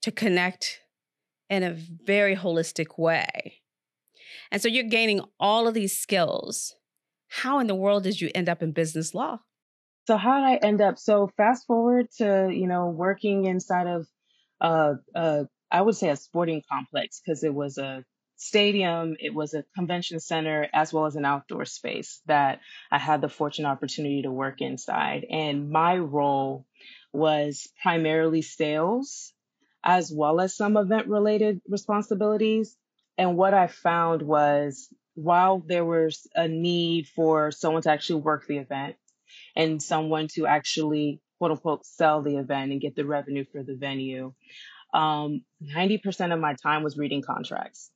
to 0.00 0.10
connect 0.10 0.80
in 1.50 1.62
a 1.62 1.72
very 1.72 2.34
holistic 2.34 2.98
way. 2.98 3.61
And 4.50 4.60
so 4.60 4.68
you're 4.68 4.84
gaining 4.84 5.20
all 5.38 5.66
of 5.66 5.74
these 5.74 5.98
skills. 5.98 6.74
How 7.28 7.58
in 7.58 7.66
the 7.66 7.74
world 7.74 8.04
did 8.04 8.20
you 8.20 8.30
end 8.34 8.48
up 8.48 8.62
in 8.62 8.72
business 8.72 9.14
law? 9.14 9.40
So 10.06 10.16
how 10.16 10.40
did 10.40 10.46
I 10.46 10.66
end 10.66 10.80
up? 10.80 10.98
So 10.98 11.30
fast 11.36 11.66
forward 11.66 12.08
to, 12.18 12.50
you 12.52 12.66
know, 12.66 12.88
working 12.88 13.44
inside 13.44 13.86
of 13.86 14.06
uh, 14.60 14.94
uh 15.14 15.44
I 15.70 15.80
would 15.80 15.96
say 15.96 16.10
a 16.10 16.16
sporting 16.16 16.62
complex 16.70 17.20
because 17.24 17.42
it 17.42 17.54
was 17.54 17.78
a 17.78 18.04
stadium, 18.36 19.16
it 19.20 19.32
was 19.32 19.54
a 19.54 19.64
convention 19.74 20.20
center, 20.20 20.68
as 20.74 20.92
well 20.92 21.06
as 21.06 21.16
an 21.16 21.24
outdoor 21.24 21.64
space 21.64 22.20
that 22.26 22.60
I 22.90 22.98
had 22.98 23.20
the 23.20 23.28
fortunate 23.28 23.68
opportunity 23.68 24.22
to 24.22 24.30
work 24.30 24.60
inside. 24.60 25.24
And 25.30 25.70
my 25.70 25.96
role 25.96 26.66
was 27.12 27.68
primarily 27.80 28.42
sales, 28.42 29.32
as 29.84 30.12
well 30.14 30.40
as 30.40 30.56
some 30.56 30.76
event 30.76 31.06
related 31.06 31.60
responsibilities. 31.68 32.76
And 33.18 33.36
what 33.36 33.54
I 33.54 33.66
found 33.66 34.22
was 34.22 34.88
while 35.14 35.62
there 35.66 35.84
was 35.84 36.26
a 36.34 36.48
need 36.48 37.08
for 37.08 37.50
someone 37.50 37.82
to 37.82 37.90
actually 37.90 38.22
work 38.22 38.46
the 38.46 38.58
event 38.58 38.96
and 39.54 39.82
someone 39.82 40.28
to 40.28 40.46
actually 40.46 41.20
quote 41.38 41.50
unquote 41.50 41.84
sell 41.84 42.22
the 42.22 42.36
event 42.36 42.72
and 42.72 42.80
get 42.80 42.94
the 42.94 43.04
revenue 43.04 43.44
for 43.52 43.62
the 43.62 43.74
venue, 43.74 44.32
um, 44.94 45.42
90% 45.62 46.32
of 46.32 46.40
my 46.40 46.54
time 46.54 46.82
was 46.82 46.96
reading 46.96 47.22
contracts. 47.22 47.90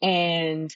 And 0.00 0.74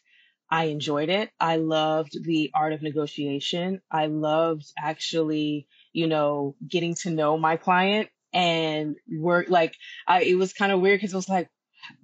I 0.51 0.67
enjoyed 0.67 1.09
it. 1.09 1.31
I 1.41 1.57
loved 1.57 2.17
the 2.25 2.51
art 2.55 2.73
of 2.73 2.83
negotiation. 2.83 3.81
I 3.91 4.07
loved 4.07 4.71
actually, 4.79 5.67
you 5.93 6.07
know, 6.07 6.55
getting 6.67 6.95
to 7.03 7.11
know 7.11 7.37
my 7.37 7.57
client 7.57 8.09
and 8.33 8.97
work 9.11 9.49
like 9.49 9.75
I, 10.07 10.23
it 10.23 10.37
was 10.37 10.53
kind 10.53 10.71
of 10.71 10.81
weird 10.81 11.01
because 11.01 11.13
it 11.13 11.17
was 11.17 11.29
like, 11.29 11.49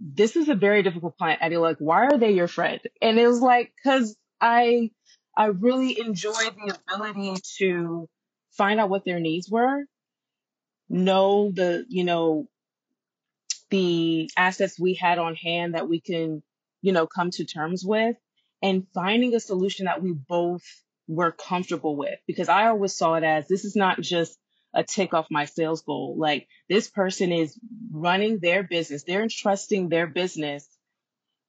this 0.01 0.37
is 0.37 0.49
a 0.49 0.55
very 0.55 0.83
difficult 0.83 1.17
client. 1.17 1.41
You're 1.51 1.61
like, 1.61 1.79
why 1.79 2.07
are 2.07 2.19
they 2.19 2.33
your 2.33 2.49
friend? 2.49 2.81
And 3.01 3.19
it 3.19 3.27
was 3.27 3.41
like, 3.41 3.73
cause 3.85 4.17
I, 4.41 4.91
I 5.37 5.47
really 5.47 5.99
enjoyed 6.01 6.35
the 6.35 6.79
ability 6.93 7.35
to 7.59 8.09
find 8.53 8.81
out 8.81 8.91
what 8.91 9.05
their 9.05 9.21
needs 9.21 9.49
were, 9.51 9.85
know 10.89 11.51
the, 11.55 11.85
you 11.89 12.05
know, 12.05 12.49
the 13.71 14.31
assets 14.37 14.79
we 14.79 14.95
had 14.95 15.19
on 15.19 15.35
hand 15.35 15.75
that 15.75 15.89
we 15.89 16.01
can, 16.01 16.43
you 16.83 16.93
know, 16.93 17.07
come 17.07 17.31
to 17.31 17.45
terms 17.45 17.83
with 17.85 18.17
and 18.63 18.87
finding 18.93 19.35
a 19.35 19.41
solution 19.41 19.87
that 19.87 20.03
we 20.03 20.13
both 20.13 20.63
were 21.09 21.33
comfortable 21.33 21.97
with. 21.97 22.19
Because 22.27 22.49
I 22.49 22.69
always 22.69 22.95
saw 22.95 23.15
it 23.15 23.25
as 23.25 23.49
this 23.49 23.65
is 23.65 23.75
not 23.75 24.01
just 24.01 24.39
a 24.75 24.85
tick 24.85 25.15
off 25.15 25.27
my 25.31 25.45
sales 25.45 25.83
goal. 25.83 26.17
Like 26.19 26.49
this 26.69 26.89
person 26.89 27.33
is 27.33 27.59
running 27.91 28.39
their 28.39 28.63
business, 28.63 29.05
they're 29.05 29.23
entrusting 29.23 29.89
their 29.89 30.07
business 30.07 30.67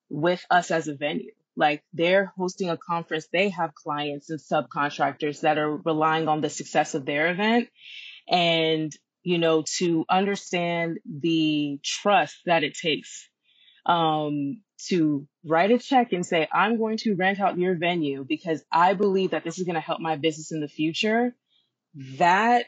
with 0.10 0.46
us 0.50 0.72
as 0.72 0.88
a 0.88 0.96
venue. 0.96 1.32
Like 1.56 1.84
they're 1.94 2.34
hosting 2.38 2.70
a 2.70 2.78
conference, 2.78 3.28
they 3.32 3.50
have 3.50 3.76
clients 3.76 4.30
and 4.30 4.40
subcontractors 4.40 5.42
that 5.42 5.58
are 5.58 5.78
relying 5.78 6.28
on 6.28 6.42
the 6.42 6.50
success 6.50 6.96
of 6.96 7.06
their 7.06 7.30
event. 7.32 7.70
And 8.28 8.92
you 9.24 9.38
know, 9.38 9.64
to 9.78 10.06
understand 10.10 11.00
the 11.06 11.80
trust 11.84 12.36
that 12.46 12.64
it 12.64 12.76
takes 12.76 13.30
um, 13.86 14.62
to 14.88 15.28
write 15.46 15.72
a 15.72 15.78
check 15.78 16.12
and 16.12 16.26
say, 16.26 16.48
I'm 16.52 16.78
going 16.78 16.98
to 17.00 17.16
rent 17.16 17.40
out 17.40 17.58
your 17.58 17.76
venue 17.76 18.26
because 18.28 18.64
I 18.72 18.94
believe 18.94 19.32
that 19.32 19.44
this 19.44 19.58
is 19.58 19.66
going 19.66 19.76
to 19.76 19.82
help 19.82 20.00
my 20.00 20.18
business 20.18 20.52
in 20.52 20.60
the 20.60 20.68
future. 20.68 21.36
That 22.18 22.66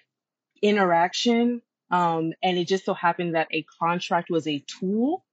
interaction, 0.62 1.62
um, 1.92 2.34
and 2.42 2.58
it 2.58 2.68
just 2.68 2.86
so 2.86 2.94
happened 2.94 3.36
that 3.36 3.48
a 3.52 3.66
contract 3.80 4.30
was 4.30 4.48
a 4.48 4.64
tool 4.80 5.24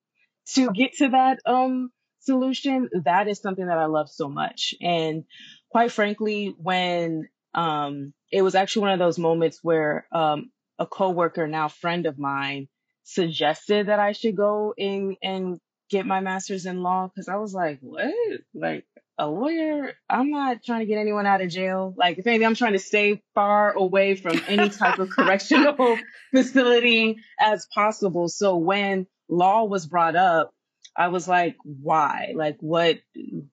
to 0.55 0.71
get 0.73 0.95
to 0.95 1.09
that 1.11 1.41
um, 1.47 1.91
solution. 2.21 2.89
That 3.05 3.29
is 3.29 3.41
something 3.41 3.67
that 3.67 3.79
I 3.79 3.87
love 3.87 4.11
so 4.11 4.29
much. 4.29 4.75
And 4.81 5.25
quite 5.71 5.93
frankly, 5.93 6.55
when 6.59 7.29
um, 7.55 8.13
it 8.31 8.43
was 8.43 8.55
actually 8.55 8.83
one 8.83 8.93
of 8.93 8.99
those 8.99 9.19
moments 9.19 9.61
where 9.63 10.07
um, 10.13 10.51
a 10.79 10.87
coworker, 10.87 11.47
now 11.47 11.69
friend 11.69 12.07
of 12.07 12.19
mine, 12.19 12.69
suggested 13.05 13.89
that 13.89 13.99
I 13.99 14.13
should 14.13 14.37
go 14.37 14.75
in 14.77 15.17
and 15.23 15.61
get 15.91 16.07
my 16.07 16.21
master's 16.21 16.67
in 16.67 16.83
law 16.83 17.09
because 17.09 17.29
I 17.29 17.37
was 17.37 17.53
like, 17.53 17.79
what? 17.81 18.15
Like 18.55 18.87
a 19.19 19.27
lawyer? 19.27 19.93
I'm 20.09 20.31
not 20.31 20.63
trying 20.65 20.81
to 20.81 20.87
get 20.87 20.99
anyone 20.99 21.27
out 21.27 21.41
of 21.41 21.49
jail. 21.49 21.95
Like, 21.97 22.19
if 22.19 22.27
anything, 22.27 22.47
I'm 22.47 22.55
trying 22.55 22.73
to 22.73 22.79
stay 22.79 23.23
far 23.35 23.73
away 23.73 24.15
from 24.15 24.41
any 24.47 24.69
type 24.69 24.99
of 24.99 25.11
correctional 25.11 25.99
facility 26.35 27.19
as 27.39 27.67
possible. 27.75 28.29
So 28.29 28.57
when 28.57 29.07
law 29.29 29.65
was 29.65 29.87
brought 29.87 30.17
up, 30.17 30.53
I 30.97 31.09
was 31.09 31.27
like, 31.27 31.57
why? 31.65 32.33
Like, 32.35 32.57
what? 32.61 32.99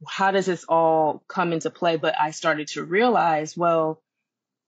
How 0.08 0.32
does 0.32 0.45
this 0.45 0.65
all 0.67 1.24
come 1.28 1.54
into 1.54 1.69
play? 1.69 1.98
But 1.98 2.15
I 2.19 2.32
started 2.32 2.67
to 2.69 2.84
realize, 2.84 3.56
well, 3.56 4.02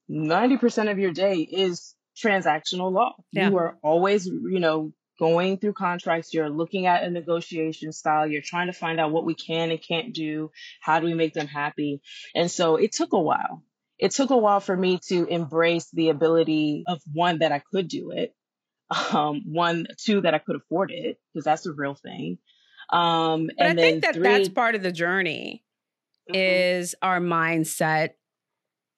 90% 0.09 0.91
of 0.91 0.99
your 0.99 1.11
day 1.11 1.39
is 1.39 1.95
transactional 2.17 2.91
law. 2.91 3.15
Yeah. 3.31 3.49
You 3.49 3.57
are 3.57 3.77
always, 3.83 4.25
you 4.25 4.59
know, 4.59 4.93
going 5.21 5.59
through 5.59 5.73
contracts. 5.73 6.33
You're 6.33 6.49
looking 6.49 6.87
at 6.87 7.03
a 7.03 7.09
negotiation 7.11 7.91
style. 7.91 8.25
You're 8.25 8.41
trying 8.41 8.67
to 8.67 8.73
find 8.73 8.99
out 8.99 9.11
what 9.11 9.23
we 9.23 9.35
can 9.35 9.69
and 9.69 9.79
can't 9.79 10.15
do. 10.15 10.49
How 10.81 10.99
do 10.99 11.05
we 11.05 11.13
make 11.13 11.33
them 11.33 11.45
happy? 11.45 12.01
And 12.33 12.49
so 12.49 12.77
it 12.77 12.91
took 12.91 13.13
a 13.13 13.21
while. 13.21 13.63
It 13.99 14.11
took 14.11 14.31
a 14.31 14.37
while 14.37 14.59
for 14.59 14.75
me 14.75 14.99
to 15.09 15.25
embrace 15.27 15.87
the 15.93 16.09
ability 16.09 16.85
of 16.87 16.99
one 17.13 17.39
that 17.39 17.51
I 17.51 17.61
could 17.71 17.87
do 17.87 18.11
it. 18.11 18.33
Um, 19.13 19.43
one, 19.45 19.87
two 19.97 20.19
that 20.19 20.33
I 20.33 20.39
could 20.39 20.57
afford 20.57 20.91
it 20.91 21.17
because 21.33 21.45
that's 21.45 21.65
a 21.65 21.71
real 21.71 21.95
thing. 21.95 22.39
Um, 22.91 23.47
but 23.57 23.65
and 23.65 23.79
I 23.79 23.81
think 23.81 24.03
that 24.03 24.15
three, 24.15 24.23
that's 24.23 24.49
part 24.49 24.75
of 24.75 24.83
the 24.83 24.91
journey 24.91 25.63
mm-hmm. 26.29 26.35
is 26.35 26.93
our 27.01 27.21
mindset 27.21 28.09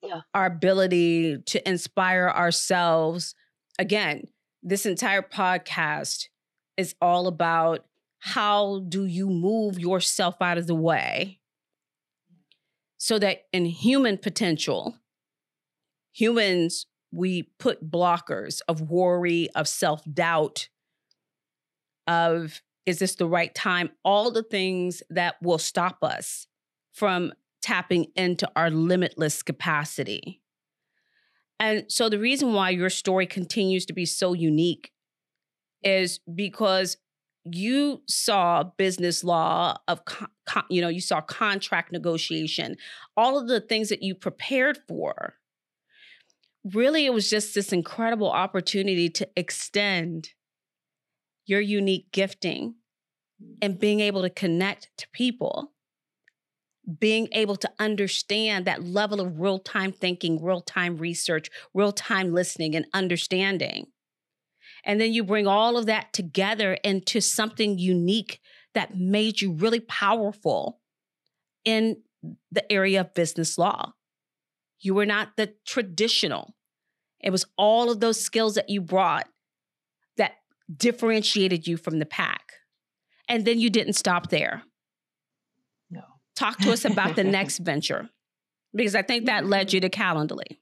yeah. 0.02 0.22
our 0.34 0.48
ability 0.48 1.38
to 1.46 1.70
inspire 1.70 2.28
ourselves. 2.28 3.36
Again, 3.78 4.24
this 4.64 4.86
entire 4.86 5.22
podcast 5.22 6.30
is 6.78 6.96
all 7.02 7.28
about 7.28 7.86
how 8.20 8.80
do 8.88 9.06
you 9.06 9.30
move 9.30 9.78
yourself 9.78 10.42
out 10.42 10.58
of 10.58 10.66
the 10.66 10.76
way 10.76 11.40
so 12.98 13.20
that 13.20 13.44
in 13.52 13.66
human 13.66 14.18
potential, 14.18 14.98
humans, 16.14 16.86
we 17.12 17.44
put 17.60 17.92
blockers 17.92 18.62
of 18.70 18.90
worry, 18.90 19.50
of 19.56 19.68
self 19.68 20.02
doubt, 20.12 20.70
of 22.08 22.62
is 22.86 23.00
this 23.00 23.16
the 23.16 23.28
right 23.28 23.54
time? 23.54 23.90
All 24.06 24.32
the 24.32 24.44
things 24.44 25.04
that 25.10 25.36
will 25.42 25.58
stop 25.58 25.98
us 26.02 26.48
from 26.94 27.34
tapping 27.62 28.08
into 28.16 28.50
our 28.56 28.70
limitless 28.70 29.44
capacity. 29.44 30.43
And 31.64 31.86
so 31.88 32.10
the 32.10 32.20
reason 32.20 32.52
why 32.52 32.72
your 32.72 32.90
story 32.90 33.26
continues 33.26 33.86
to 33.86 33.94
be 33.94 34.06
so 34.06 34.34
unique 34.34 34.92
is 35.82 36.20
because 36.36 36.98
you 37.46 38.02
saw 38.06 38.64
business 38.78 39.24
law 39.24 39.78
of 39.88 40.04
con- 40.04 40.28
you 40.70 40.82
know 40.82 40.90
you 40.90 41.00
saw 41.00 41.22
contract 41.22 41.92
negotiation 41.92 42.76
all 43.16 43.38
of 43.38 43.48
the 43.48 43.62
things 43.62 43.88
that 43.90 44.04
you 44.04 44.14
prepared 44.14 44.78
for. 44.90 45.36
Really 46.74 47.06
it 47.06 47.14
was 47.14 47.30
just 47.30 47.56
this 47.56 47.72
incredible 47.72 48.30
opportunity 48.30 49.10
to 49.12 49.30
extend 49.38 50.32
your 51.46 51.62
unique 51.62 52.12
gifting 52.12 52.76
and 53.62 53.80
being 53.80 54.02
able 54.02 54.22
to 54.22 54.30
connect 54.30 54.90
to 54.98 55.08
people 55.14 55.73
being 57.00 57.30
able 57.32 57.56
to 57.56 57.72
understand 57.80 58.66
that 58.66 58.84
level 58.84 59.22
of 59.22 59.40
real 59.40 59.60
time 59.60 59.92
thinking, 59.92 60.44
real 60.44 60.62
time 60.62 60.98
research, 60.98 61.50
real 61.74 61.92
time 61.92 62.34
listening, 62.34 62.76
and 62.76 62.86
understanding. 62.94 63.88
And 64.86 65.00
then 65.00 65.14
you 65.14 65.24
bring 65.24 65.48
all 65.48 65.78
of 65.78 65.86
that 65.86 66.12
together 66.12 66.74
into 66.84 67.22
something 67.22 67.78
unique 67.78 68.42
that 68.74 68.98
made 68.98 69.40
you 69.40 69.54
really 69.54 69.80
powerful 69.80 70.80
in 71.64 71.98
the 72.52 72.70
area 72.72 73.02
of 73.02 73.14
business 73.14 73.58
law. 73.58 73.94
You 74.80 74.94
were 74.94 75.06
not 75.06 75.38
the 75.38 75.54
traditional. 75.66 76.56
It 77.22 77.30
was 77.30 77.46
all 77.58 77.90
of 77.90 78.02
those 78.02 78.20
skills 78.20 78.56
that 78.56 78.70
you 78.70 78.82
brought 78.82 79.30
that 80.18 80.34
differentiated 80.76 81.66
you 81.66 81.78
from 81.78 82.00
the 82.00 82.06
pack. 82.06 82.42
And 83.30 83.46
then 83.46 83.60
you 83.60 83.70
didn't 83.70 83.94
stop 83.94 84.30
there 84.30 84.64
talk 86.36 86.58
to 86.60 86.72
us 86.72 86.86
about 86.86 87.16
the 87.16 87.24
next 87.24 87.58
venture 87.60 88.10
because 88.74 88.96
I 88.96 89.02
think 89.02 89.26
that 89.26 89.46
led 89.46 89.74
you 89.74 89.80
to 89.82 89.90
Calendly. 89.90 90.58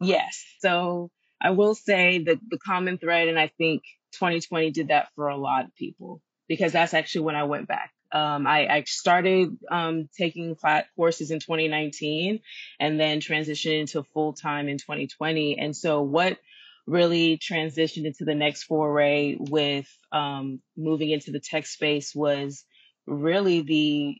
Yes. 0.00 0.44
So 0.60 1.10
I 1.40 1.50
will 1.50 1.74
say 1.74 2.24
that 2.24 2.38
the 2.48 2.58
common 2.58 2.98
thread, 2.98 3.28
and 3.28 3.38
I 3.38 3.50
think 3.58 3.82
2020 4.12 4.70
did 4.70 4.88
that 4.88 5.08
for 5.14 5.28
a 5.28 5.36
lot 5.36 5.64
of 5.64 5.74
people 5.74 6.20
because 6.48 6.72
that's 6.72 6.94
actually 6.94 7.22
when 7.22 7.36
I 7.36 7.44
went 7.44 7.68
back. 7.68 7.92
Um, 8.12 8.46
I, 8.46 8.68
I, 8.68 8.84
started 8.84 9.58
um, 9.68 10.08
taking 10.16 10.56
courses 10.96 11.32
in 11.32 11.40
2019 11.40 12.40
and 12.78 13.00
then 13.00 13.20
transitioned 13.20 13.80
into 13.80 14.04
full 14.14 14.32
time 14.32 14.68
in 14.68 14.78
2020. 14.78 15.58
And 15.58 15.76
so, 15.76 16.02
what 16.02 16.38
really 16.86 17.36
transitioned 17.36 18.06
into 18.06 18.24
the 18.24 18.36
next 18.36 18.62
foray 18.62 19.36
with 19.38 19.88
um, 20.12 20.60
moving 20.76 21.10
into 21.10 21.32
the 21.32 21.40
tech 21.40 21.66
space 21.66 22.14
was 22.14 22.64
really 23.08 23.62
the 23.62 24.16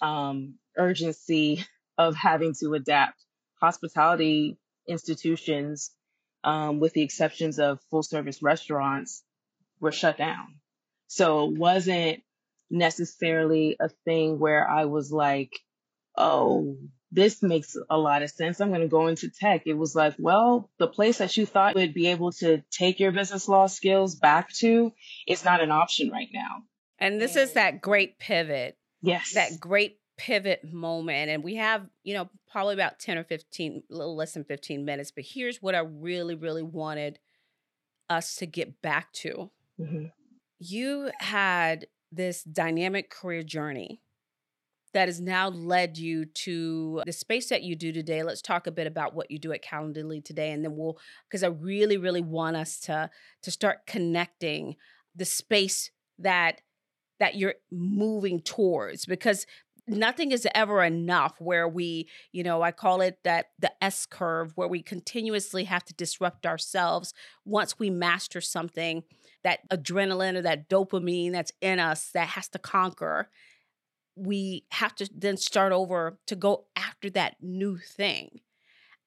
um, 0.00 0.54
urgency 0.76 1.64
of 1.98 2.14
having 2.14 2.54
to 2.60 2.74
adapt. 2.74 3.22
Hospitality 3.60 4.58
institutions, 4.86 5.90
um, 6.44 6.78
with 6.80 6.92
the 6.92 7.02
exceptions 7.02 7.58
of 7.58 7.80
full 7.90 8.02
service 8.02 8.42
restaurants, 8.42 9.22
were 9.80 9.92
shut 9.92 10.18
down. 10.18 10.56
So 11.08 11.48
it 11.48 11.58
wasn't 11.58 12.22
necessarily 12.70 13.76
a 13.80 13.88
thing 14.04 14.38
where 14.38 14.68
I 14.68 14.86
was 14.86 15.12
like, 15.12 15.52
oh, 16.16 16.76
this 17.12 17.42
makes 17.42 17.76
a 17.88 17.96
lot 17.96 18.22
of 18.22 18.30
sense. 18.30 18.60
I'm 18.60 18.70
going 18.70 18.80
to 18.80 18.88
go 18.88 19.06
into 19.06 19.30
tech. 19.30 19.62
It 19.66 19.74
was 19.74 19.94
like, 19.94 20.14
well, 20.18 20.70
the 20.78 20.88
place 20.88 21.18
that 21.18 21.36
you 21.36 21.46
thought 21.46 21.74
would 21.74 21.94
be 21.94 22.08
able 22.08 22.32
to 22.32 22.62
take 22.70 23.00
your 23.00 23.12
business 23.12 23.48
law 23.48 23.66
skills 23.66 24.16
back 24.16 24.52
to 24.54 24.92
is 25.26 25.44
not 25.44 25.62
an 25.62 25.70
option 25.70 26.10
right 26.10 26.28
now. 26.32 26.62
And 26.98 27.20
this 27.20 27.36
is 27.36 27.52
that 27.52 27.80
great 27.80 28.18
pivot. 28.18 28.76
Yes. 29.06 29.32
That 29.34 29.60
great 29.60 29.98
pivot 30.16 30.64
moment. 30.64 31.30
And 31.30 31.44
we 31.44 31.56
have, 31.56 31.86
you 32.02 32.14
know, 32.14 32.28
probably 32.50 32.74
about 32.74 32.98
10 32.98 33.18
or 33.18 33.24
15, 33.24 33.82
a 33.90 33.94
little 33.94 34.16
less 34.16 34.32
than 34.32 34.44
15 34.44 34.84
minutes. 34.84 35.10
But 35.10 35.24
here's 35.26 35.62
what 35.62 35.74
I 35.74 35.80
really, 35.80 36.34
really 36.34 36.62
wanted 36.62 37.18
us 38.08 38.36
to 38.36 38.46
get 38.46 38.80
back 38.82 39.12
to. 39.12 39.50
Mm-hmm. 39.80 40.06
You 40.58 41.10
had 41.18 41.86
this 42.10 42.42
dynamic 42.42 43.10
career 43.10 43.42
journey 43.42 44.00
that 44.96 45.08
has 45.08 45.20
now 45.20 45.50
led 45.50 45.98
you 45.98 46.24
to 46.24 47.02
the 47.04 47.12
space 47.12 47.50
that 47.50 47.62
you 47.62 47.76
do 47.76 47.92
today. 47.92 48.22
Let's 48.22 48.40
talk 48.40 48.66
a 48.66 48.70
bit 48.70 48.86
about 48.86 49.14
what 49.14 49.30
you 49.30 49.38
do 49.38 49.52
at 49.52 49.62
Calendly 49.62 50.24
today, 50.24 50.52
and 50.52 50.64
then 50.64 50.74
we'll 50.74 50.98
because 51.28 51.42
I 51.42 51.48
really, 51.48 51.98
really 51.98 52.22
want 52.22 52.56
us 52.56 52.80
to 52.80 53.10
to 53.42 53.50
start 53.50 53.86
connecting 53.86 54.76
the 55.14 55.26
space 55.26 55.90
that 56.18 56.62
that 57.18 57.34
you're 57.36 57.54
moving 57.70 58.40
towards 58.40 59.06
because 59.06 59.46
nothing 59.88 60.32
is 60.32 60.46
ever 60.54 60.82
enough 60.82 61.40
where 61.40 61.68
we 61.68 62.08
you 62.32 62.42
know 62.42 62.60
i 62.60 62.72
call 62.72 63.00
it 63.00 63.18
that 63.22 63.46
the 63.60 63.70
s 63.82 64.04
curve 64.04 64.50
where 64.56 64.66
we 64.66 64.82
continuously 64.82 65.62
have 65.62 65.84
to 65.84 65.94
disrupt 65.94 66.44
ourselves 66.44 67.14
once 67.44 67.78
we 67.78 67.88
master 67.88 68.40
something 68.40 69.04
that 69.46 69.60
adrenaline 69.70 70.34
or 70.34 70.42
that 70.42 70.68
dopamine 70.68 71.30
that's 71.30 71.52
in 71.60 71.78
us 71.78 72.10
that 72.14 72.26
has 72.26 72.48
to 72.48 72.58
conquer. 72.58 73.28
We 74.16 74.64
have 74.72 74.92
to 74.96 75.08
then 75.14 75.36
start 75.36 75.72
over 75.72 76.18
to 76.26 76.34
go 76.34 76.64
after 76.74 77.08
that 77.10 77.36
new 77.40 77.76
thing. 77.76 78.40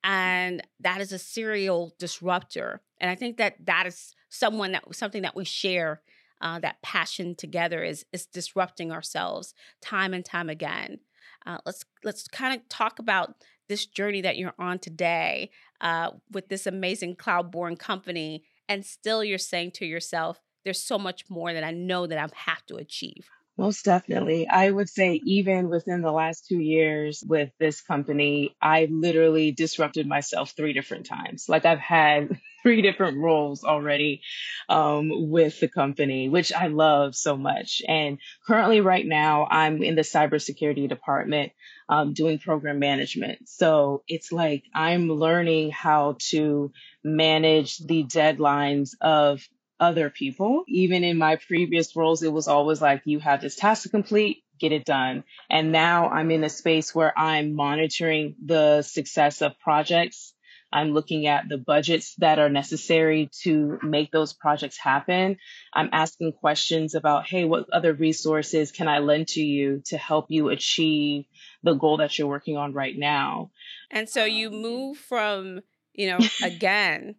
And 0.01 0.61
that 0.79 1.01
is 1.01 1.11
a 1.11 1.19
serial 1.19 1.93
disruptor. 1.99 2.81
And 3.01 3.11
i 3.11 3.15
think 3.15 3.35
that 3.35 3.65
that 3.65 3.85
is 3.85 4.15
someone 4.29 4.71
that 4.71 4.95
something 4.95 5.23
that 5.23 5.35
we 5.35 5.43
share 5.43 6.01
uh, 6.41 6.59
that 6.59 6.81
passion 6.81 7.35
together 7.35 7.83
is 7.83 8.05
is 8.11 8.25
disrupting 8.25 8.91
ourselves 8.91 9.53
time 9.81 10.13
and 10.13 10.25
time 10.25 10.49
again 10.49 10.99
uh, 11.45 11.57
let's 11.65 11.85
let's 12.03 12.27
kind 12.27 12.59
of 12.59 12.67
talk 12.69 12.99
about 12.99 13.35
this 13.67 13.85
journey 13.85 14.21
that 14.21 14.37
you're 14.37 14.55
on 14.57 14.79
today 14.79 15.49
uh, 15.81 16.11
with 16.31 16.49
this 16.49 16.65
amazing 16.65 17.15
cloud 17.15 17.51
born 17.51 17.75
company 17.75 18.43
and 18.67 18.85
still 18.85 19.23
you're 19.23 19.37
saying 19.37 19.71
to 19.71 19.85
yourself 19.85 20.41
there's 20.63 20.81
so 20.81 20.97
much 20.97 21.25
more 21.29 21.53
that 21.53 21.63
i 21.63 21.71
know 21.71 22.07
that 22.07 22.17
i 22.17 22.27
have 22.33 22.65
to 22.65 22.75
achieve 22.75 23.29
most 23.59 23.83
definitely. 23.83 24.47
I 24.47 24.71
would 24.71 24.87
say, 24.87 25.19
even 25.25 25.67
within 25.67 26.01
the 26.01 26.13
last 26.13 26.47
two 26.47 26.59
years 26.59 27.21
with 27.27 27.49
this 27.59 27.81
company, 27.81 28.55
I 28.61 28.87
literally 28.89 29.51
disrupted 29.51 30.07
myself 30.07 30.51
three 30.51 30.71
different 30.71 31.07
times. 31.07 31.49
Like, 31.49 31.65
I've 31.65 31.77
had 31.77 32.39
three 32.63 32.81
different 32.81 33.17
roles 33.17 33.63
already 33.63 34.21
um, 34.67 35.09
with 35.29 35.59
the 35.59 35.67
company, 35.67 36.29
which 36.29 36.53
I 36.53 36.67
love 36.67 37.15
so 37.15 37.37
much. 37.37 37.81
And 37.87 38.19
currently, 38.45 38.81
right 38.81 39.05
now, 39.05 39.47
I'm 39.49 39.81
in 39.83 39.95
the 39.95 40.01
cybersecurity 40.01 40.87
department 40.89 41.51
um, 41.87 42.13
doing 42.13 42.39
program 42.39 42.79
management. 42.79 43.49
So 43.49 44.03
it's 44.07 44.31
like 44.31 44.63
I'm 44.73 45.09
learning 45.09 45.71
how 45.71 46.17
to 46.29 46.71
manage 47.03 47.77
the 47.77 48.03
deadlines 48.03 48.91
of 49.01 49.47
other 49.79 50.09
people. 50.09 50.63
Even 50.67 51.03
in 51.03 51.17
my 51.17 51.37
previous 51.37 51.95
roles, 51.95 52.21
it 52.21 52.33
was 52.33 52.47
always 52.47 52.81
like, 52.81 53.01
you 53.05 53.19
have 53.19 53.41
this 53.41 53.55
task 53.55 53.83
to 53.83 53.89
complete, 53.89 54.43
get 54.59 54.71
it 54.71 54.85
done. 54.85 55.23
And 55.49 55.71
now 55.71 56.09
I'm 56.09 56.31
in 56.31 56.43
a 56.43 56.49
space 56.49 56.93
where 56.93 57.17
I'm 57.17 57.55
monitoring 57.55 58.35
the 58.45 58.81
success 58.81 59.41
of 59.41 59.57
projects. 59.59 60.33
I'm 60.71 60.91
looking 60.93 61.25
at 61.27 61.49
the 61.49 61.57
budgets 61.57 62.15
that 62.15 62.39
are 62.39 62.49
necessary 62.49 63.29
to 63.41 63.79
make 63.81 64.11
those 64.11 64.33
projects 64.33 64.77
happen. 64.77 65.37
I'm 65.73 65.89
asking 65.91 66.33
questions 66.33 66.93
about, 66.95 67.27
hey, 67.27 67.45
what 67.45 67.69
other 67.71 67.93
resources 67.93 68.71
can 68.71 68.87
I 68.87 68.99
lend 68.99 69.29
to 69.29 69.41
you 69.41 69.81
to 69.87 69.97
help 69.97 70.27
you 70.29 70.49
achieve 70.49 71.25
the 71.63 71.73
goal 71.73 71.97
that 71.97 72.17
you're 72.17 72.27
working 72.27 72.57
on 72.57 72.73
right 72.73 72.97
now? 72.97 73.51
And 73.89 74.07
so 74.07 74.25
you 74.25 74.49
um, 74.49 74.61
move 74.61 74.97
from, 74.97 75.61
you 75.93 76.07
know, 76.07 76.19
again, 76.43 77.15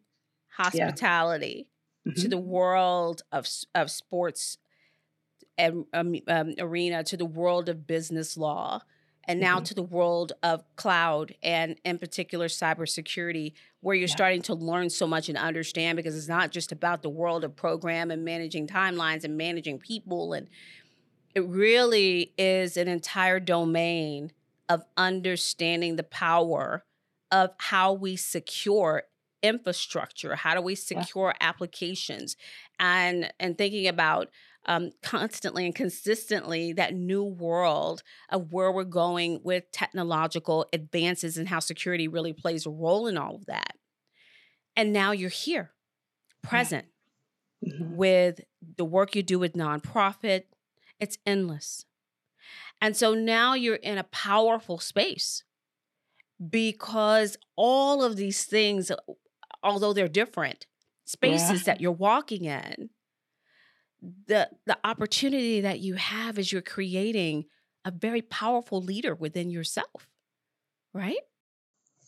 hospitality 0.56 1.68
mm-hmm. 2.06 2.20
to 2.20 2.28
the 2.28 2.38
world 2.38 3.22
of 3.32 3.48
of 3.74 3.90
sports 3.90 4.58
and 5.58 5.84
um, 5.92 6.14
um, 6.26 6.54
arena, 6.58 7.04
to 7.04 7.16
the 7.16 7.26
world 7.26 7.68
of 7.68 7.86
business 7.86 8.36
law, 8.36 8.80
and 9.30 9.38
now 9.38 9.56
mm-hmm. 9.56 9.64
to 9.64 9.74
the 9.74 9.82
world 9.84 10.32
of 10.42 10.64
cloud 10.74 11.36
and 11.40 11.76
in 11.84 11.98
particular 11.98 12.48
cybersecurity, 12.48 13.52
where 13.80 13.94
you're 13.94 14.08
yeah. 14.08 14.14
starting 14.14 14.42
to 14.42 14.54
learn 14.54 14.90
so 14.90 15.06
much 15.06 15.28
and 15.28 15.38
understand 15.38 15.94
because 15.94 16.16
it's 16.16 16.26
not 16.26 16.50
just 16.50 16.72
about 16.72 17.02
the 17.02 17.08
world 17.08 17.44
of 17.44 17.54
program 17.54 18.10
and 18.10 18.24
managing 18.24 18.66
timelines 18.66 19.22
and 19.22 19.36
managing 19.36 19.78
people 19.78 20.32
and 20.32 20.48
it 21.32 21.46
really 21.46 22.32
is 22.36 22.76
an 22.76 22.88
entire 22.88 23.38
domain 23.38 24.32
of 24.68 24.82
understanding 24.96 25.94
the 25.94 26.02
power 26.02 26.84
of 27.30 27.52
how 27.58 27.92
we 27.92 28.16
secure 28.16 29.04
infrastructure 29.44 30.34
how 30.34 30.54
do 30.54 30.60
we 30.60 30.74
secure 30.74 31.28
yeah. 31.40 31.48
applications 31.48 32.36
and 32.80 33.32
and 33.38 33.56
thinking 33.56 33.86
about 33.86 34.28
um, 34.66 34.90
constantly 35.02 35.64
and 35.64 35.74
consistently 35.74 36.72
that 36.72 36.94
new 36.94 37.24
world 37.24 38.02
of 38.28 38.52
where 38.52 38.70
we're 38.70 38.84
going 38.84 39.40
with 39.42 39.70
technological 39.72 40.66
advances 40.72 41.36
and 41.36 41.48
how 41.48 41.60
security 41.60 42.08
really 42.08 42.32
plays 42.32 42.66
a 42.66 42.70
role 42.70 43.06
in 43.06 43.16
all 43.16 43.34
of 43.34 43.46
that 43.46 43.74
and 44.76 44.92
now 44.92 45.12
you're 45.12 45.30
here 45.30 45.72
present 46.42 46.86
yeah. 47.60 47.74
mm-hmm. 47.74 47.96
with 47.96 48.40
the 48.76 48.84
work 48.84 49.14
you 49.14 49.22
do 49.22 49.38
with 49.38 49.54
nonprofit 49.54 50.44
it's 50.98 51.18
endless 51.26 51.86
and 52.80 52.96
so 52.96 53.14
now 53.14 53.54
you're 53.54 53.76
in 53.76 53.98
a 53.98 54.04
powerful 54.04 54.78
space 54.78 55.42
because 56.48 57.36
all 57.56 58.02
of 58.02 58.16
these 58.16 58.44
things 58.44 58.90
although 59.62 59.92
they're 59.92 60.08
different 60.08 60.66
spaces 61.04 61.60
yeah. 61.60 61.64
that 61.72 61.80
you're 61.80 61.92
walking 61.92 62.44
in 62.44 62.90
the 64.26 64.48
the 64.66 64.78
opportunity 64.84 65.60
that 65.60 65.80
you 65.80 65.94
have 65.94 66.38
is 66.38 66.52
you're 66.52 66.62
creating 66.62 67.44
a 67.84 67.90
very 67.90 68.22
powerful 68.22 68.82
leader 68.82 69.14
within 69.14 69.50
yourself 69.50 70.08
right 70.92 71.20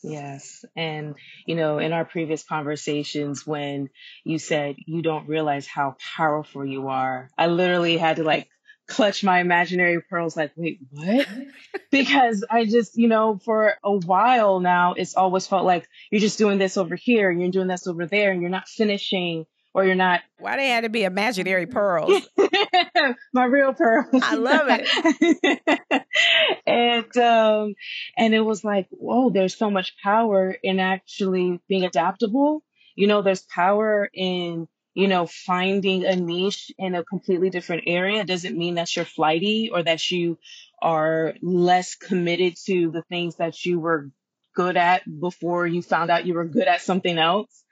Yes. 0.04 0.64
And, 0.74 1.14
you 1.46 1.54
know, 1.54 1.78
in 1.78 1.92
our 1.92 2.04
previous 2.04 2.42
conversations, 2.42 3.46
when 3.46 3.88
you 4.24 4.38
said 4.38 4.74
you 4.84 5.00
don't 5.00 5.28
realize 5.28 5.66
how 5.66 5.96
powerful 6.16 6.66
you 6.66 6.88
are, 6.88 7.30
I 7.38 7.46
literally 7.46 7.98
had 7.98 8.16
to 8.16 8.24
like 8.24 8.48
clutch 8.88 9.22
my 9.22 9.40
imaginary 9.40 10.00
pearls 10.02 10.36
like, 10.36 10.52
wait, 10.56 10.80
what? 10.90 11.26
because 11.90 12.44
I 12.50 12.64
just, 12.64 12.96
you 12.96 13.08
know, 13.08 13.38
for 13.44 13.74
a 13.82 13.92
while 13.92 14.60
now, 14.60 14.94
it's 14.94 15.14
always 15.14 15.46
felt 15.46 15.64
like 15.64 15.88
you're 16.10 16.20
just 16.20 16.38
doing 16.38 16.58
this 16.58 16.76
over 16.76 16.96
here, 16.96 17.30
and 17.30 17.40
you're 17.40 17.50
doing 17.50 17.68
this 17.68 17.86
over 17.86 18.06
there, 18.06 18.32
and 18.32 18.40
you're 18.40 18.50
not 18.50 18.68
finishing 18.68 19.46
or 19.74 19.84
you're 19.84 19.94
not. 19.94 20.20
Why 20.38 20.56
they 20.56 20.68
had 20.68 20.84
to 20.84 20.90
be 20.90 21.04
imaginary 21.04 21.66
pearls? 21.66 22.28
my 23.32 23.44
real 23.44 23.72
pearls. 23.72 24.08
I 24.22 24.34
love 24.34 24.68
it. 24.68 26.04
and 26.66 27.16
um, 27.16 27.74
and 28.16 28.34
it 28.34 28.40
was 28.40 28.64
like, 28.64 28.88
whoa, 28.90 29.30
there's 29.30 29.56
so 29.56 29.70
much 29.70 29.94
power 30.02 30.56
in 30.62 30.80
actually 30.80 31.60
being 31.68 31.84
adaptable. 31.84 32.62
You 32.94 33.06
know, 33.06 33.22
there's 33.22 33.42
power 33.42 34.08
in 34.12 34.68
you 34.94 35.08
know, 35.08 35.26
finding 35.26 36.04
a 36.04 36.16
niche 36.16 36.70
in 36.78 36.94
a 36.94 37.04
completely 37.04 37.50
different 37.50 37.84
area 37.86 38.24
doesn't 38.24 38.56
mean 38.56 38.74
that 38.74 38.94
you're 38.94 39.04
flighty 39.04 39.70
or 39.72 39.82
that 39.82 40.10
you 40.10 40.38
are 40.80 41.34
less 41.40 41.94
committed 41.94 42.56
to 42.66 42.90
the 42.90 43.02
things 43.02 43.36
that 43.36 43.64
you 43.64 43.80
were 43.80 44.10
good 44.54 44.76
at 44.76 45.02
before 45.20 45.66
you 45.66 45.80
found 45.80 46.10
out 46.10 46.26
you 46.26 46.34
were 46.34 46.44
good 46.44 46.68
at 46.68 46.82
something 46.82 47.16
else. 47.16 47.64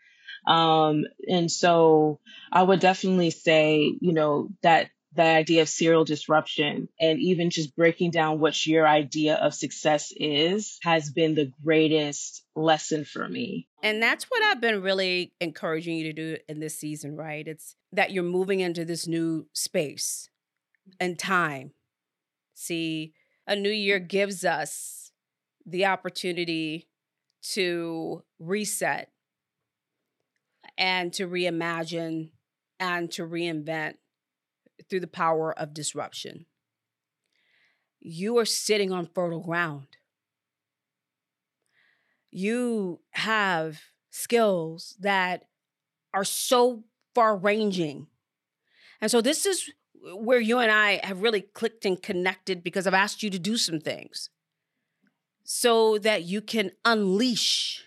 Um, 0.46 1.05
and 1.29 1.50
so 1.50 2.20
I 2.50 2.62
would 2.62 2.81
definitely 2.81 3.31
say, 3.31 3.94
you 4.00 4.12
know, 4.12 4.48
that 4.62 4.90
the 5.14 5.22
idea 5.22 5.62
of 5.62 5.68
serial 5.68 6.05
disruption 6.05 6.88
and 7.00 7.18
even 7.18 7.50
just 7.50 7.74
breaking 7.74 8.12
down 8.12 8.38
what 8.38 8.66
your 8.66 8.87
idea 8.87 9.35
of 9.35 9.55
success 9.55 10.12
is 10.16 10.79
has 10.83 11.11
been 11.11 11.35
the 11.35 11.53
greatest 11.64 12.44
lesson 12.55 13.05
for 13.05 13.29
me. 13.29 13.66
And 13.83 14.00
that's 14.00 14.24
what 14.24 14.42
I've 14.44 14.61
been 14.61 14.83
really 14.83 15.33
encouraging 15.40 15.96
you 15.96 16.05
to 16.05 16.12
do 16.12 16.37
in 16.48 16.61
this 16.61 16.79
season, 16.79 17.16
right? 17.16 17.46
It's 17.46 17.74
that 17.92 18.12
you're 18.12 18.22
moving 18.22 18.61
into 18.61 18.85
this 18.85 19.09
new 19.09 19.46
space 19.53 20.31
and 21.00 21.18
time. 21.18 21.72
See, 22.55 23.12
a 23.46 23.57
new 23.57 23.70
year 23.70 23.98
gives 23.98 24.44
us 24.44 25.11
the 25.66 25.87
opportunity 25.87 26.88
to 27.42 28.22
reset 28.38 29.11
and 30.77 31.13
to 31.15 31.29
reimagine 31.29 32.31
and 32.79 33.11
to 33.13 33.27
reinvent 33.27 33.95
through 34.89 35.01
the 35.01 35.07
power 35.07 35.57
of 35.59 35.75
disruption. 35.75 36.47
You 38.01 38.39
are 38.39 38.47
sitting 38.47 38.93
on 38.93 39.07
fertile 39.15 39.41
ground. 39.41 39.89
You 42.31 43.01
have 43.11 43.81
skills 44.11 44.97
that 45.01 45.45
are 46.15 46.25
so 46.25 46.85
far 47.15 47.37
ranging. 47.37 48.07
And 49.01 49.11
so, 49.11 49.21
this 49.21 49.45
is 49.45 49.71
where 50.03 50.41
you 50.41 50.59
and 50.59 50.71
I 50.71 51.01
have 51.05 51.23
really 51.23 51.43
clicked 51.43 51.85
and 51.85 52.01
connected 52.01 52.63
because 52.63 52.87
I've 52.87 52.95
asked 52.95 53.23
you 53.23 53.31
to 53.31 53.39
do 53.39 53.57
some 53.57 53.81
things 53.81 54.31
so 55.45 55.99
that 55.99 56.23
you 56.23 56.41
can 56.41 56.71
unleash 56.85 57.85